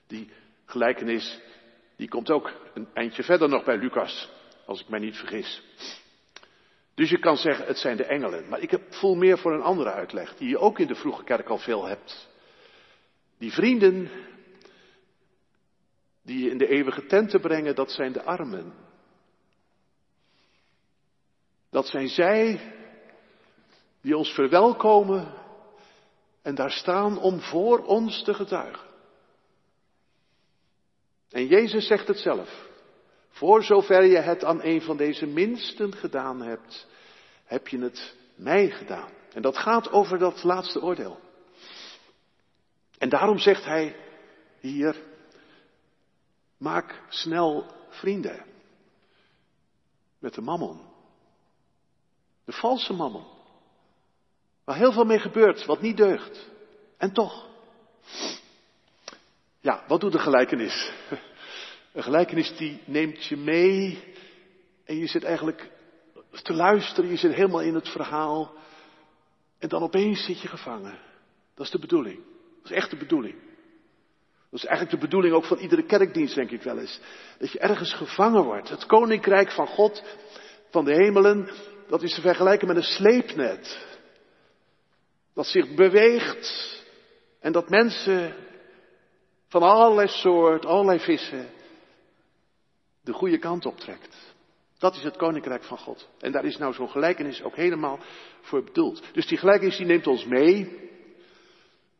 Die 0.07 0.29
gelijkenis, 0.65 1.41
die 1.95 2.07
komt 2.07 2.31
ook 2.31 2.51
een 2.73 2.87
eindje 2.93 3.23
verder 3.23 3.49
nog 3.49 3.63
bij 3.63 3.77
Lucas, 3.77 4.29
als 4.65 4.81
ik 4.81 4.89
mij 4.89 4.99
niet 4.99 5.17
vergis. 5.17 5.63
Dus 6.95 7.09
je 7.09 7.19
kan 7.19 7.37
zeggen, 7.37 7.65
het 7.65 7.77
zijn 7.77 7.97
de 7.97 8.05
engelen. 8.05 8.49
Maar 8.49 8.59
ik 8.59 8.79
voel 8.89 9.15
meer 9.15 9.37
voor 9.37 9.53
een 9.53 9.61
andere 9.61 9.91
uitleg, 9.91 10.35
die 10.35 10.49
je 10.49 10.57
ook 10.57 10.79
in 10.79 10.87
de 10.87 10.95
vroege 10.95 11.23
kerk 11.23 11.49
al 11.49 11.57
veel 11.57 11.85
hebt. 11.85 12.29
Die 13.37 13.53
vrienden 13.53 14.09
die 16.25 16.43
je 16.43 16.49
in 16.49 16.57
de 16.57 16.67
eeuwige 16.67 17.05
tenten 17.05 17.41
brengen, 17.41 17.75
dat 17.75 17.91
zijn 17.91 18.11
de 18.11 18.23
armen. 18.23 18.73
Dat 21.69 21.87
zijn 21.87 22.07
zij 22.07 22.73
die 24.01 24.17
ons 24.17 24.29
verwelkomen 24.29 25.33
en 26.41 26.55
daar 26.55 26.71
staan 26.71 27.19
om 27.19 27.39
voor 27.39 27.85
ons 27.85 28.23
te 28.23 28.33
getuigen. 28.33 28.87
En 31.29 31.47
Jezus 31.47 31.87
zegt 31.87 32.07
het 32.07 32.17
zelf. 32.17 32.67
Voor 33.29 33.63
zover 33.63 34.03
je 34.03 34.17
het 34.17 34.43
aan 34.43 34.63
een 34.63 34.81
van 34.81 34.97
deze 34.97 35.25
minsten 35.25 35.93
gedaan 35.93 36.41
hebt, 36.41 36.87
heb 37.43 37.67
je 37.67 37.79
het 37.79 38.15
mij 38.35 38.69
gedaan. 38.69 39.11
En 39.33 39.41
dat 39.41 39.57
gaat 39.57 39.91
over 39.91 40.17
dat 40.17 40.43
laatste 40.43 40.81
oordeel. 40.81 41.19
En 42.97 43.09
daarom 43.09 43.37
zegt 43.37 43.65
hij 43.65 43.95
hier, 44.59 44.95
maak 46.65 47.01
snel 47.09 47.65
vrienden 47.89 48.45
met 50.19 50.33
de 50.33 50.41
mammon. 50.41 50.81
De 52.45 52.51
valse 52.51 52.93
mammon. 52.93 53.25
Waar 54.63 54.75
heel 54.75 54.91
veel 54.91 55.03
mee 55.03 55.19
gebeurt, 55.19 55.65
wat 55.65 55.81
niet 55.81 55.97
deugt. 55.97 56.49
En 56.97 57.13
toch. 57.13 57.47
Ja, 59.59 59.83
wat 59.87 60.01
doet 60.01 60.11
de 60.11 60.19
gelijkenis? 60.19 60.91
Een 61.93 62.03
gelijkenis 62.03 62.57
die 62.57 62.81
neemt 62.85 63.25
je 63.25 63.37
mee 63.37 64.13
en 64.85 64.97
je 64.97 65.07
zit 65.07 65.23
eigenlijk 65.23 65.71
te 66.31 66.53
luisteren, 66.53 67.09
je 67.09 67.17
zit 67.17 67.33
helemaal 67.33 67.61
in 67.61 67.75
het 67.75 67.89
verhaal 67.89 68.53
en 69.57 69.69
dan 69.69 69.83
opeens 69.83 70.25
zit 70.25 70.41
je 70.41 70.47
gevangen. 70.47 70.99
Dat 71.53 71.65
is 71.65 71.71
de 71.71 71.79
bedoeling. 71.79 72.19
Dat 72.61 72.71
is 72.71 72.77
echt 72.77 72.89
de 72.89 72.97
bedoeling. 72.97 73.54
Dat 74.55 74.63
is 74.63 74.69
eigenlijk 74.69 75.01
de 75.01 75.07
bedoeling 75.07 75.35
ook 75.35 75.45
van 75.45 75.57
iedere 75.57 75.85
kerkdienst, 75.85 76.35
denk 76.35 76.51
ik 76.51 76.61
wel 76.61 76.79
eens. 76.79 76.99
Dat 77.37 77.51
je 77.51 77.59
ergens 77.59 77.93
gevangen 77.93 78.43
wordt. 78.43 78.69
Het 78.69 78.85
koninkrijk 78.85 79.51
van 79.51 79.67
God, 79.67 80.03
van 80.69 80.85
de 80.85 80.93
hemelen, 80.93 81.49
dat 81.87 82.03
is 82.03 82.13
te 82.13 82.21
vergelijken 82.21 82.67
met 82.67 82.75
een 82.75 82.83
sleepnet. 82.83 83.85
Dat 85.33 85.45
zich 85.45 85.75
beweegt 85.75 86.83
en 87.39 87.51
dat 87.51 87.69
mensen 87.69 88.35
van 89.47 89.61
allerlei 89.61 90.07
soort, 90.07 90.65
allerlei 90.65 90.99
vissen, 90.99 91.49
de 93.01 93.13
goede 93.13 93.37
kant 93.37 93.65
optrekt. 93.65 94.35
Dat 94.77 94.95
is 94.95 95.03
het 95.03 95.17
koninkrijk 95.17 95.63
van 95.63 95.77
God. 95.77 96.09
En 96.19 96.31
daar 96.31 96.45
is 96.45 96.57
nou 96.57 96.73
zo'n 96.73 96.89
gelijkenis 96.89 97.43
ook 97.43 97.55
helemaal 97.55 97.99
voor 98.41 98.63
bedoeld. 98.63 99.03
Dus 99.13 99.27
die 99.27 99.37
gelijkenis 99.37 99.77
die 99.77 99.85
neemt 99.85 100.07
ons 100.07 100.25
mee. 100.25 100.89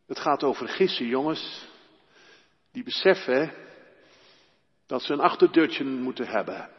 Het 0.07 0.19
gaat 0.19 0.43
over 0.43 0.67
gissen, 0.67 1.05
jongens. 1.05 1.73
Die 2.75 2.83
beseffen 2.83 3.53
dat 4.85 5.01
ze 5.01 5.13
een 5.13 5.19
achterdeurtje 5.19 5.83
moeten 5.83 6.27
hebben 6.27 6.69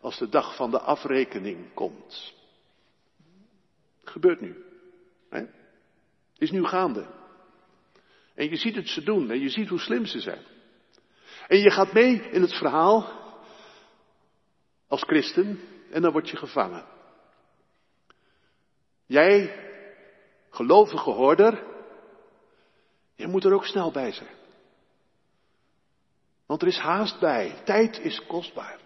als 0.00 0.18
de 0.18 0.28
dag 0.28 0.56
van 0.56 0.70
de 0.70 0.80
afrekening 0.80 1.74
komt. 1.74 2.34
Gebeurt 4.04 4.40
nu. 4.40 4.64
Hè? 5.30 5.44
Is 6.38 6.50
nu 6.50 6.64
gaande. 6.64 7.06
En 8.34 8.50
je 8.50 8.56
ziet 8.56 8.74
het 8.74 8.88
ze 8.88 9.02
doen 9.02 9.30
en 9.30 9.40
je 9.40 9.48
ziet 9.48 9.68
hoe 9.68 9.78
slim 9.78 10.06
ze 10.06 10.20
zijn. 10.20 10.42
En 11.48 11.58
je 11.58 11.70
gaat 11.70 11.92
mee 11.92 12.30
in 12.30 12.40
het 12.40 12.54
verhaal 12.54 13.12
als 14.88 15.02
christen 15.02 15.60
en 15.90 16.02
dan 16.02 16.12
word 16.12 16.28
je 16.28 16.36
gevangen. 16.36 16.84
Jij, 19.06 19.64
gelovige 20.50 21.10
hoorder, 21.10 21.64
je 23.14 23.26
moet 23.26 23.44
er 23.44 23.54
ook 23.54 23.66
snel 23.66 23.90
bij 23.90 24.12
zijn. 24.12 24.37
Want 26.48 26.62
er 26.62 26.68
is 26.68 26.78
haast 26.78 27.20
bij. 27.20 27.62
Tijd 27.64 27.98
is 27.98 28.26
kostbaar. 28.26 28.80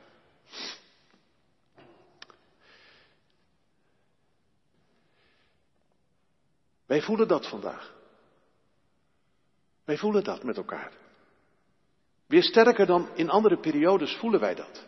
Wij 6.87 7.03
voelen 7.03 7.29
dat 7.29 7.49
vandaag. 7.49 7.95
Wij 9.85 9.97
voelen 9.97 10.25
dat 10.25 10.43
met 10.43 10.57
elkaar. 10.57 10.93
Weer 12.27 12.43
sterker 12.43 12.87
dan 12.87 13.09
in 13.15 13.31
andere 13.31 13.59
periodes 13.59 14.17
voelen 14.17 14.41
wij 14.41 14.55
dat. 14.55 14.85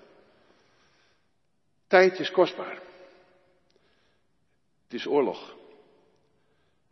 Tijd 1.87 2.19
is 2.19 2.31
kostbaar. 2.31 2.83
Het 4.85 4.95
is 4.95 5.07
oorlog. 5.07 5.55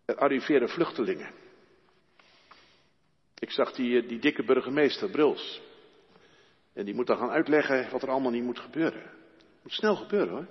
Er 0.05 0.16
arriveren 0.16 0.68
vluchtelingen. 0.68 1.35
Ik 3.38 3.51
zag 3.51 3.73
die, 3.73 4.03
eh, 4.03 4.09
die 4.09 4.18
dikke 4.18 4.45
burgemeester, 4.45 5.11
Bruls. 5.11 5.71
En 6.72 6.85
die 6.85 6.94
moet 6.94 7.06
dan 7.06 7.16
gaan 7.16 7.30
uitleggen 7.30 7.90
wat 7.90 8.02
er 8.02 8.11
allemaal 8.11 8.30
niet 8.30 8.44
moet 8.44 8.58
gebeuren. 8.58 9.02
Het 9.02 9.62
moet 9.62 9.72
snel 9.72 9.96
gebeuren 9.96 10.35
hoor. 10.35 10.46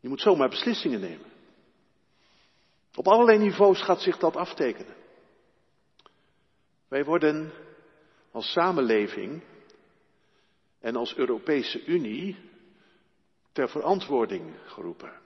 Je 0.00 0.08
moet 0.08 0.20
zomaar 0.20 0.48
beslissingen 0.48 1.00
nemen. 1.00 1.30
Op 2.94 3.08
allerlei 3.08 3.38
niveaus 3.38 3.82
gaat 3.82 4.00
zich 4.00 4.18
dat 4.18 4.36
aftekenen. 4.36 4.94
Wij 6.88 7.04
worden 7.04 7.52
als 8.30 8.52
samenleving 8.52 9.42
en 10.80 10.96
als 10.96 11.16
Europese 11.16 11.84
Unie 11.84 12.36
ter 13.52 13.68
verantwoording 13.68 14.56
geroepen. 14.64 15.20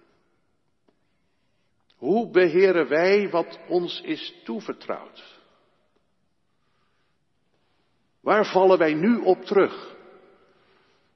Hoe 1.96 2.30
beheren 2.30 2.88
wij 2.88 3.30
wat 3.30 3.58
ons 3.68 4.00
is 4.00 4.34
toevertrouwd? 4.44 5.39
Waar 8.20 8.46
vallen 8.46 8.78
wij 8.78 8.94
nu 8.94 9.16
op 9.16 9.44
terug? 9.44 9.96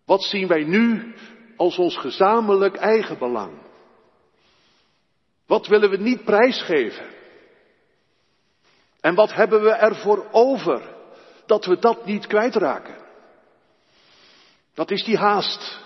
Wat 0.04 0.22
zien 0.22 0.48
wij 0.48 0.64
nu 0.64 1.14
als 1.56 1.78
ons 1.78 1.96
gezamenlijk 1.96 2.76
eigen 2.76 3.18
belang? 3.18 3.62
Wat 5.46 5.66
willen 5.66 5.90
we 5.90 5.96
niet 5.96 6.24
prijsgeven? 6.24 7.06
En 9.00 9.14
wat 9.14 9.32
hebben 9.32 9.62
we 9.62 9.70
ervoor 9.70 10.28
over 10.30 10.94
dat 11.46 11.64
we 11.64 11.78
dat 11.78 12.04
niet 12.04 12.26
kwijtraken? 12.26 12.96
Dat 14.74 14.90
is 14.90 15.04
die 15.04 15.16
haast 15.16 15.82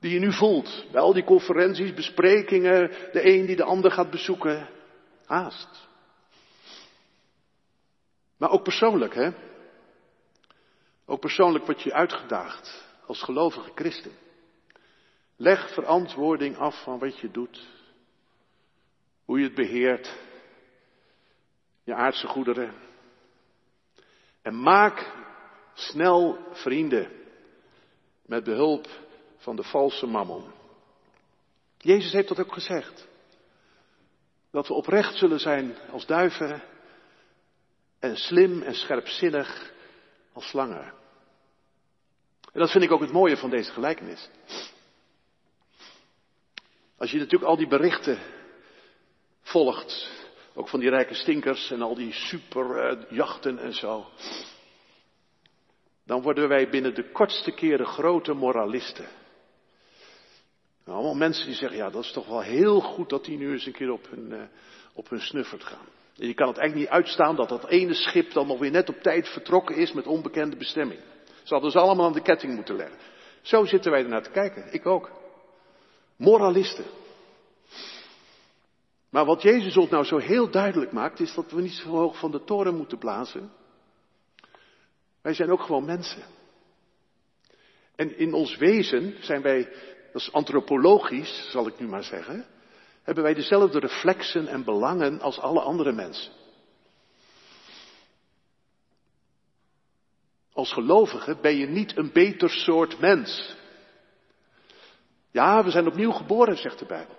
die 0.00 0.12
je 0.12 0.18
nu 0.18 0.32
voelt. 0.32 0.86
Bij 0.92 1.00
al 1.00 1.12
die 1.12 1.24
conferenties, 1.24 1.94
besprekingen, 1.94 2.88
de 3.12 3.34
een 3.34 3.46
die 3.46 3.56
de 3.56 3.64
ander 3.64 3.90
gaat 3.90 4.10
bezoeken. 4.10 4.68
Haast. 5.26 5.88
Maar 8.36 8.50
ook 8.50 8.62
persoonlijk, 8.62 9.14
hè? 9.14 9.30
Ook 11.10 11.20
persoonlijk 11.20 11.66
word 11.66 11.82
je 11.82 11.92
uitgedaagd 11.92 12.84
als 13.06 13.22
gelovige 13.22 13.70
christen. 13.74 14.12
Leg 15.36 15.72
verantwoording 15.72 16.56
af 16.56 16.82
van 16.82 16.98
wat 16.98 17.18
je 17.18 17.30
doet. 17.30 17.66
Hoe 19.24 19.38
je 19.38 19.44
het 19.44 19.54
beheert. 19.54 20.18
Je 21.84 21.94
aardse 21.94 22.26
goederen. 22.26 22.74
En 24.42 24.62
maak 24.62 25.12
snel 25.74 26.38
vrienden 26.52 27.10
met 28.26 28.44
behulp 28.44 28.88
van 29.36 29.56
de 29.56 29.62
valse 29.62 30.06
mammon. 30.06 30.52
Jezus 31.78 32.12
heeft 32.12 32.28
dat 32.28 32.40
ook 32.40 32.52
gezegd. 32.52 33.08
Dat 34.50 34.68
we 34.68 34.74
oprecht 34.74 35.16
zullen 35.16 35.40
zijn 35.40 35.76
als 35.92 36.06
duiven 36.06 36.62
en 37.98 38.16
slim 38.16 38.62
en 38.62 38.74
scherpzinnig 38.74 39.72
als 40.32 40.48
slangen. 40.48 40.98
En 42.52 42.60
dat 42.60 42.70
vind 42.70 42.84
ik 42.84 42.90
ook 42.90 43.00
het 43.00 43.12
mooie 43.12 43.36
van 43.36 43.50
deze 43.50 43.72
gelijkenis. 43.72 44.28
Als 46.96 47.10
je 47.10 47.18
natuurlijk 47.18 47.50
al 47.50 47.56
die 47.56 47.68
berichten 47.68 48.18
volgt, 49.40 50.10
ook 50.54 50.68
van 50.68 50.80
die 50.80 50.90
rijke 50.90 51.14
stinkers 51.14 51.70
en 51.70 51.82
al 51.82 51.94
die 51.94 52.12
superjachten 52.12 53.58
en 53.58 53.72
zo, 53.72 54.06
dan 56.04 56.22
worden 56.22 56.48
wij 56.48 56.68
binnen 56.68 56.94
de 56.94 57.10
kortste 57.10 57.50
keren 57.50 57.86
grote 57.86 58.32
moralisten. 58.32 59.08
Nou, 60.84 60.98
allemaal 60.98 61.14
mensen 61.14 61.46
die 61.46 61.54
zeggen, 61.54 61.78
ja, 61.78 61.90
dat 61.90 62.04
is 62.04 62.12
toch 62.12 62.26
wel 62.26 62.42
heel 62.42 62.80
goed 62.80 63.08
dat 63.08 63.24
die 63.24 63.38
nu 63.38 63.52
eens 63.52 63.66
een 63.66 63.72
keer 63.72 63.90
op 63.90 64.08
hun, 64.10 64.30
uh, 64.30 64.42
op 64.92 65.08
hun 65.08 65.20
snuffert 65.20 65.64
gaan. 65.64 65.86
En 66.16 66.26
je 66.26 66.34
kan 66.34 66.48
het 66.48 66.58
eigenlijk 66.58 66.88
niet 66.88 66.98
uitstaan 66.98 67.36
dat 67.36 67.48
dat 67.48 67.68
ene 67.68 67.94
schip 67.94 68.32
dan 68.32 68.46
nog 68.46 68.58
weer 68.58 68.70
net 68.70 68.88
op 68.88 69.02
tijd 69.02 69.28
vertrokken 69.28 69.76
is 69.76 69.92
met 69.92 70.06
onbekende 70.06 70.56
bestemming. 70.56 71.00
Ze 71.50 71.56
hadden 71.56 71.74
ze 71.74 71.80
allemaal 71.80 72.06
aan 72.06 72.12
de 72.12 72.22
ketting 72.22 72.54
moeten 72.54 72.76
leggen. 72.76 72.98
Zo 73.42 73.64
zitten 73.64 73.90
wij 73.90 74.02
ernaar 74.02 74.22
te 74.22 74.30
kijken. 74.30 74.72
Ik 74.72 74.86
ook. 74.86 75.10
Moralisten. 76.16 76.84
Maar 79.08 79.24
wat 79.24 79.42
Jezus 79.42 79.76
ons 79.76 79.90
nou 79.90 80.04
zo 80.04 80.18
heel 80.18 80.50
duidelijk 80.50 80.92
maakt, 80.92 81.20
is 81.20 81.34
dat 81.34 81.50
we 81.50 81.60
niet 81.60 81.72
zo 81.72 81.88
hoog 81.88 82.18
van 82.18 82.30
de 82.30 82.44
toren 82.44 82.76
moeten 82.76 82.98
blazen. 82.98 83.52
Wij 85.22 85.34
zijn 85.34 85.50
ook 85.50 85.60
gewoon 85.60 85.84
mensen. 85.84 86.22
En 87.96 88.18
in 88.18 88.32
ons 88.32 88.56
wezen 88.56 89.16
zijn 89.20 89.42
wij, 89.42 89.64
dat 90.12 90.22
is 90.22 90.32
antropologisch, 90.32 91.50
zal 91.50 91.66
ik 91.66 91.78
nu 91.78 91.86
maar 91.86 92.04
zeggen, 92.04 92.46
hebben 93.02 93.24
wij 93.24 93.34
dezelfde 93.34 93.78
reflexen 93.78 94.46
en 94.46 94.64
belangen 94.64 95.20
als 95.20 95.38
alle 95.38 95.60
andere 95.60 95.92
mensen. 95.92 96.32
Als 100.60 100.72
gelovige 100.72 101.38
ben 101.40 101.56
je 101.56 101.66
niet 101.66 101.96
een 101.96 102.12
beter 102.12 102.50
soort 102.50 102.98
mens. 102.98 103.56
Ja, 105.30 105.64
we 105.64 105.70
zijn 105.70 105.86
opnieuw 105.86 106.10
geboren, 106.10 106.56
zegt 106.56 106.78
de 106.78 106.86
Bijbel. 106.86 107.16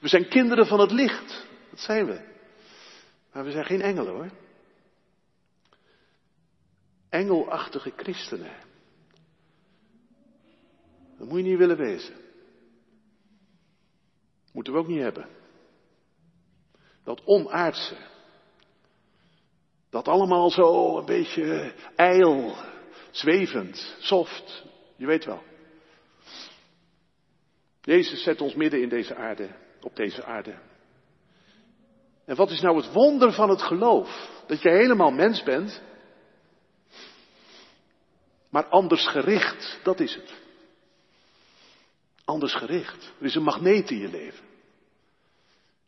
We 0.00 0.08
zijn 0.08 0.28
kinderen 0.28 0.66
van 0.66 0.80
het 0.80 0.90
licht. 0.90 1.46
Dat 1.70 1.80
zijn 1.80 2.06
we. 2.06 2.20
Maar 3.32 3.44
we 3.44 3.50
zijn 3.50 3.64
geen 3.64 3.80
engelen 3.80 4.12
hoor. 4.12 4.30
Engelachtige 7.08 7.92
christenen. 7.96 8.56
Dat 11.18 11.28
moet 11.28 11.38
je 11.38 11.44
niet 11.44 11.58
willen 11.58 11.76
wezen. 11.76 12.14
Moeten 14.52 14.72
we 14.72 14.78
ook 14.78 14.88
niet 14.88 15.02
hebben. 15.02 15.28
Dat 17.04 17.24
onaardse. 17.24 17.96
Dat 19.90 20.08
allemaal 20.08 20.50
zo 20.50 20.98
een 20.98 21.04
beetje 21.04 21.72
ijl, 21.96 22.56
zwevend, 23.10 23.96
soft. 23.98 24.64
Je 24.96 25.06
weet 25.06 25.24
wel. 25.24 25.42
Jezus 27.82 28.22
zet 28.22 28.40
ons 28.40 28.54
midden 28.54 28.82
in 28.82 28.88
deze 28.88 29.14
aarde, 29.14 29.50
op 29.80 29.96
deze 29.96 30.24
aarde. 30.24 30.58
En 32.24 32.36
wat 32.36 32.50
is 32.50 32.60
nou 32.60 32.76
het 32.76 32.92
wonder 32.92 33.32
van 33.32 33.48
het 33.48 33.62
geloof? 33.62 34.42
Dat 34.46 34.62
je 34.62 34.70
helemaal 34.70 35.10
mens 35.10 35.42
bent, 35.42 35.82
maar 38.50 38.66
anders 38.66 39.06
gericht, 39.06 39.78
dat 39.82 40.00
is 40.00 40.14
het. 40.14 40.32
Anders 42.24 42.54
gericht. 42.54 43.12
Er 43.18 43.26
is 43.26 43.34
een 43.34 43.42
magneet 43.42 43.90
in 43.90 43.98
je 43.98 44.08
leven. 44.08 44.44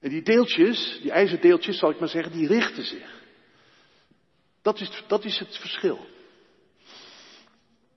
En 0.00 0.10
die 0.10 0.22
deeltjes, 0.22 0.98
die 1.02 1.10
ijzerdeeltjes, 1.10 1.78
zal 1.78 1.90
ik 1.90 1.98
maar 1.98 2.08
zeggen, 2.08 2.32
die 2.32 2.46
richten 2.46 2.84
zich. 2.84 3.21
Dat 4.62 4.80
is, 4.80 5.04
dat 5.06 5.24
is 5.24 5.38
het 5.38 5.56
verschil. 5.56 6.06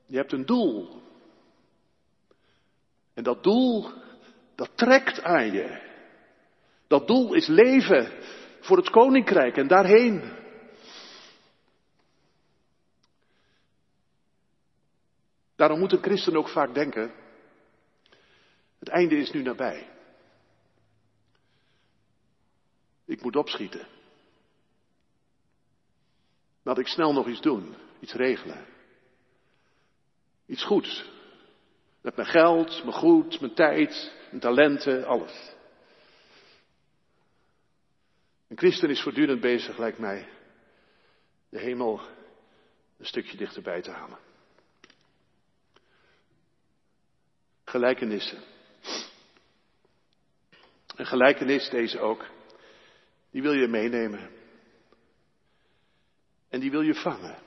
Je 0.06 0.18
hebt 0.18 0.32
een 0.32 0.46
doel. 0.46 1.02
En 3.14 3.24
dat 3.24 3.44
doel, 3.44 3.92
dat 4.56 4.70
trekt 4.76 5.22
aan 5.24 5.52
je. 5.52 5.94
Dat 6.88 7.08
doel 7.08 7.34
is 7.34 7.48
leven 7.48 8.12
voor 8.60 8.78
het 8.78 8.90
koninkrijk 8.90 9.58
en 9.58 9.68
daarheen. 9.68 10.44
Daarom 15.56 15.80
moet 15.80 15.92
een 15.92 16.02
christen 16.02 16.36
ook 16.36 16.50
vaak 16.50 16.74
denken, 16.74 17.14
het 18.80 18.90
einde 18.90 19.16
is 19.16 19.32
nu 19.32 19.42
nabij. 19.42 19.90
Ik 23.06 23.22
moet 23.22 23.36
opschieten. 23.36 23.88
Laat 26.66 26.78
ik 26.78 26.88
snel 26.88 27.14
nog 27.14 27.28
iets 27.28 27.42
doen, 27.42 27.76
iets 28.00 28.14
regelen. 28.14 28.66
Iets 30.46 30.64
goeds. 30.64 31.10
Met 32.02 32.16
mijn 32.16 32.28
geld, 32.28 32.84
mijn 32.84 32.96
goed, 32.96 33.40
mijn 33.40 33.54
tijd, 33.54 34.14
mijn 34.30 34.42
talenten, 34.42 35.06
alles. 35.06 35.54
Een 38.48 38.58
christen 38.58 38.90
is 38.90 39.02
voortdurend 39.02 39.42
bezig, 39.42 39.78
lijkt 39.78 40.00
mij, 40.00 40.30
de 41.50 41.60
hemel 41.60 42.02
een 42.98 43.06
stukje 43.06 43.38
dichterbij 43.38 43.82
te 43.82 43.92
halen. 43.92 44.20
Gelijkenissen. 47.66 48.42
Een 50.96 51.06
gelijkenis 51.06 51.70
deze 51.70 52.00
ook, 52.00 52.26
die 53.32 53.42
wil 53.42 53.54
je 53.54 53.68
meenemen. 53.68 54.35
En 56.56 56.62
die 56.62 56.72
wil 56.72 56.82
je 56.82 56.96
vangen. 56.96 57.38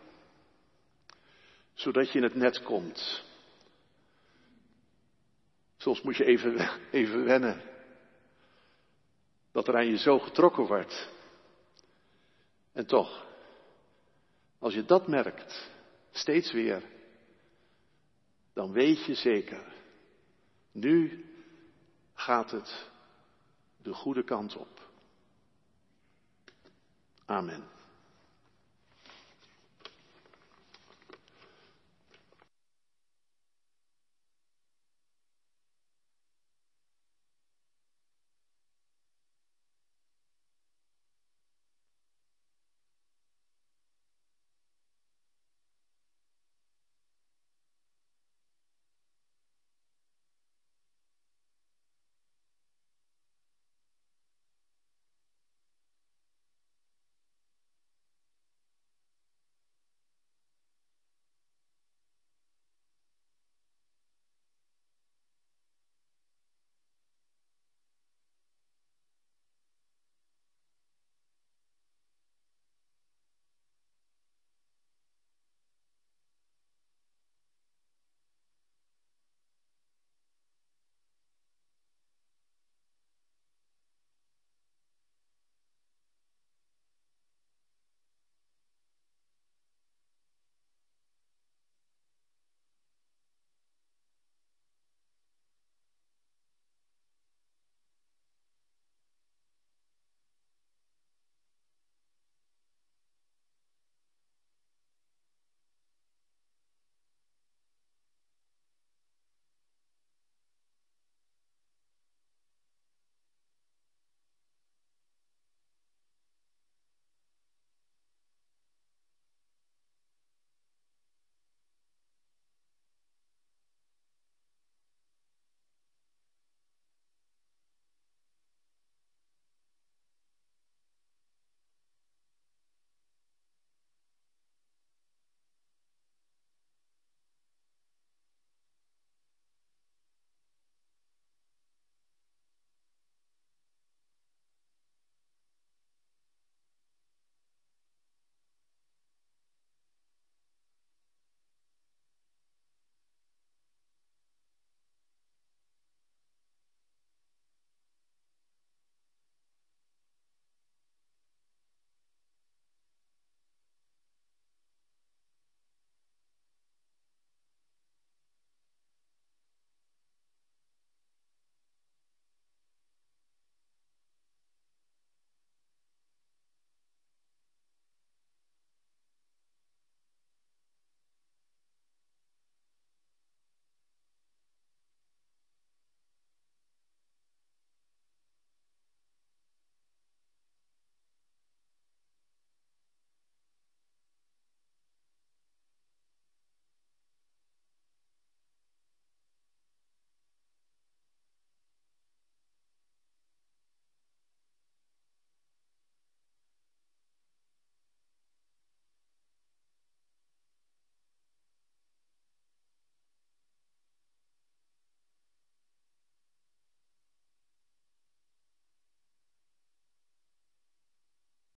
Zodat 1.74 2.12
je 2.12 2.18
in 2.18 2.24
het 2.24 2.34
net 2.34 2.62
komt. 2.62 3.24
Soms 5.76 6.02
moet 6.02 6.16
je 6.16 6.24
even, 6.24 6.70
even 6.90 7.24
wennen. 7.24 7.62
Dat 9.52 9.68
er 9.68 9.76
aan 9.76 9.86
je 9.86 9.98
zo 9.98 10.18
getrokken 10.18 10.66
wordt. 10.66 11.08
En 12.72 12.86
toch, 12.86 13.26
als 14.58 14.74
je 14.74 14.84
dat 14.84 15.06
merkt, 15.06 15.70
steeds 16.10 16.52
weer, 16.52 16.82
dan 18.52 18.72
weet 18.72 19.04
je 19.04 19.14
zeker, 19.14 19.72
nu 20.72 21.24
gaat 22.14 22.50
het 22.50 22.90
de 23.82 23.92
goede 23.92 24.24
kant 24.24 24.56
op. 24.56 24.90
Amen. 27.26 27.77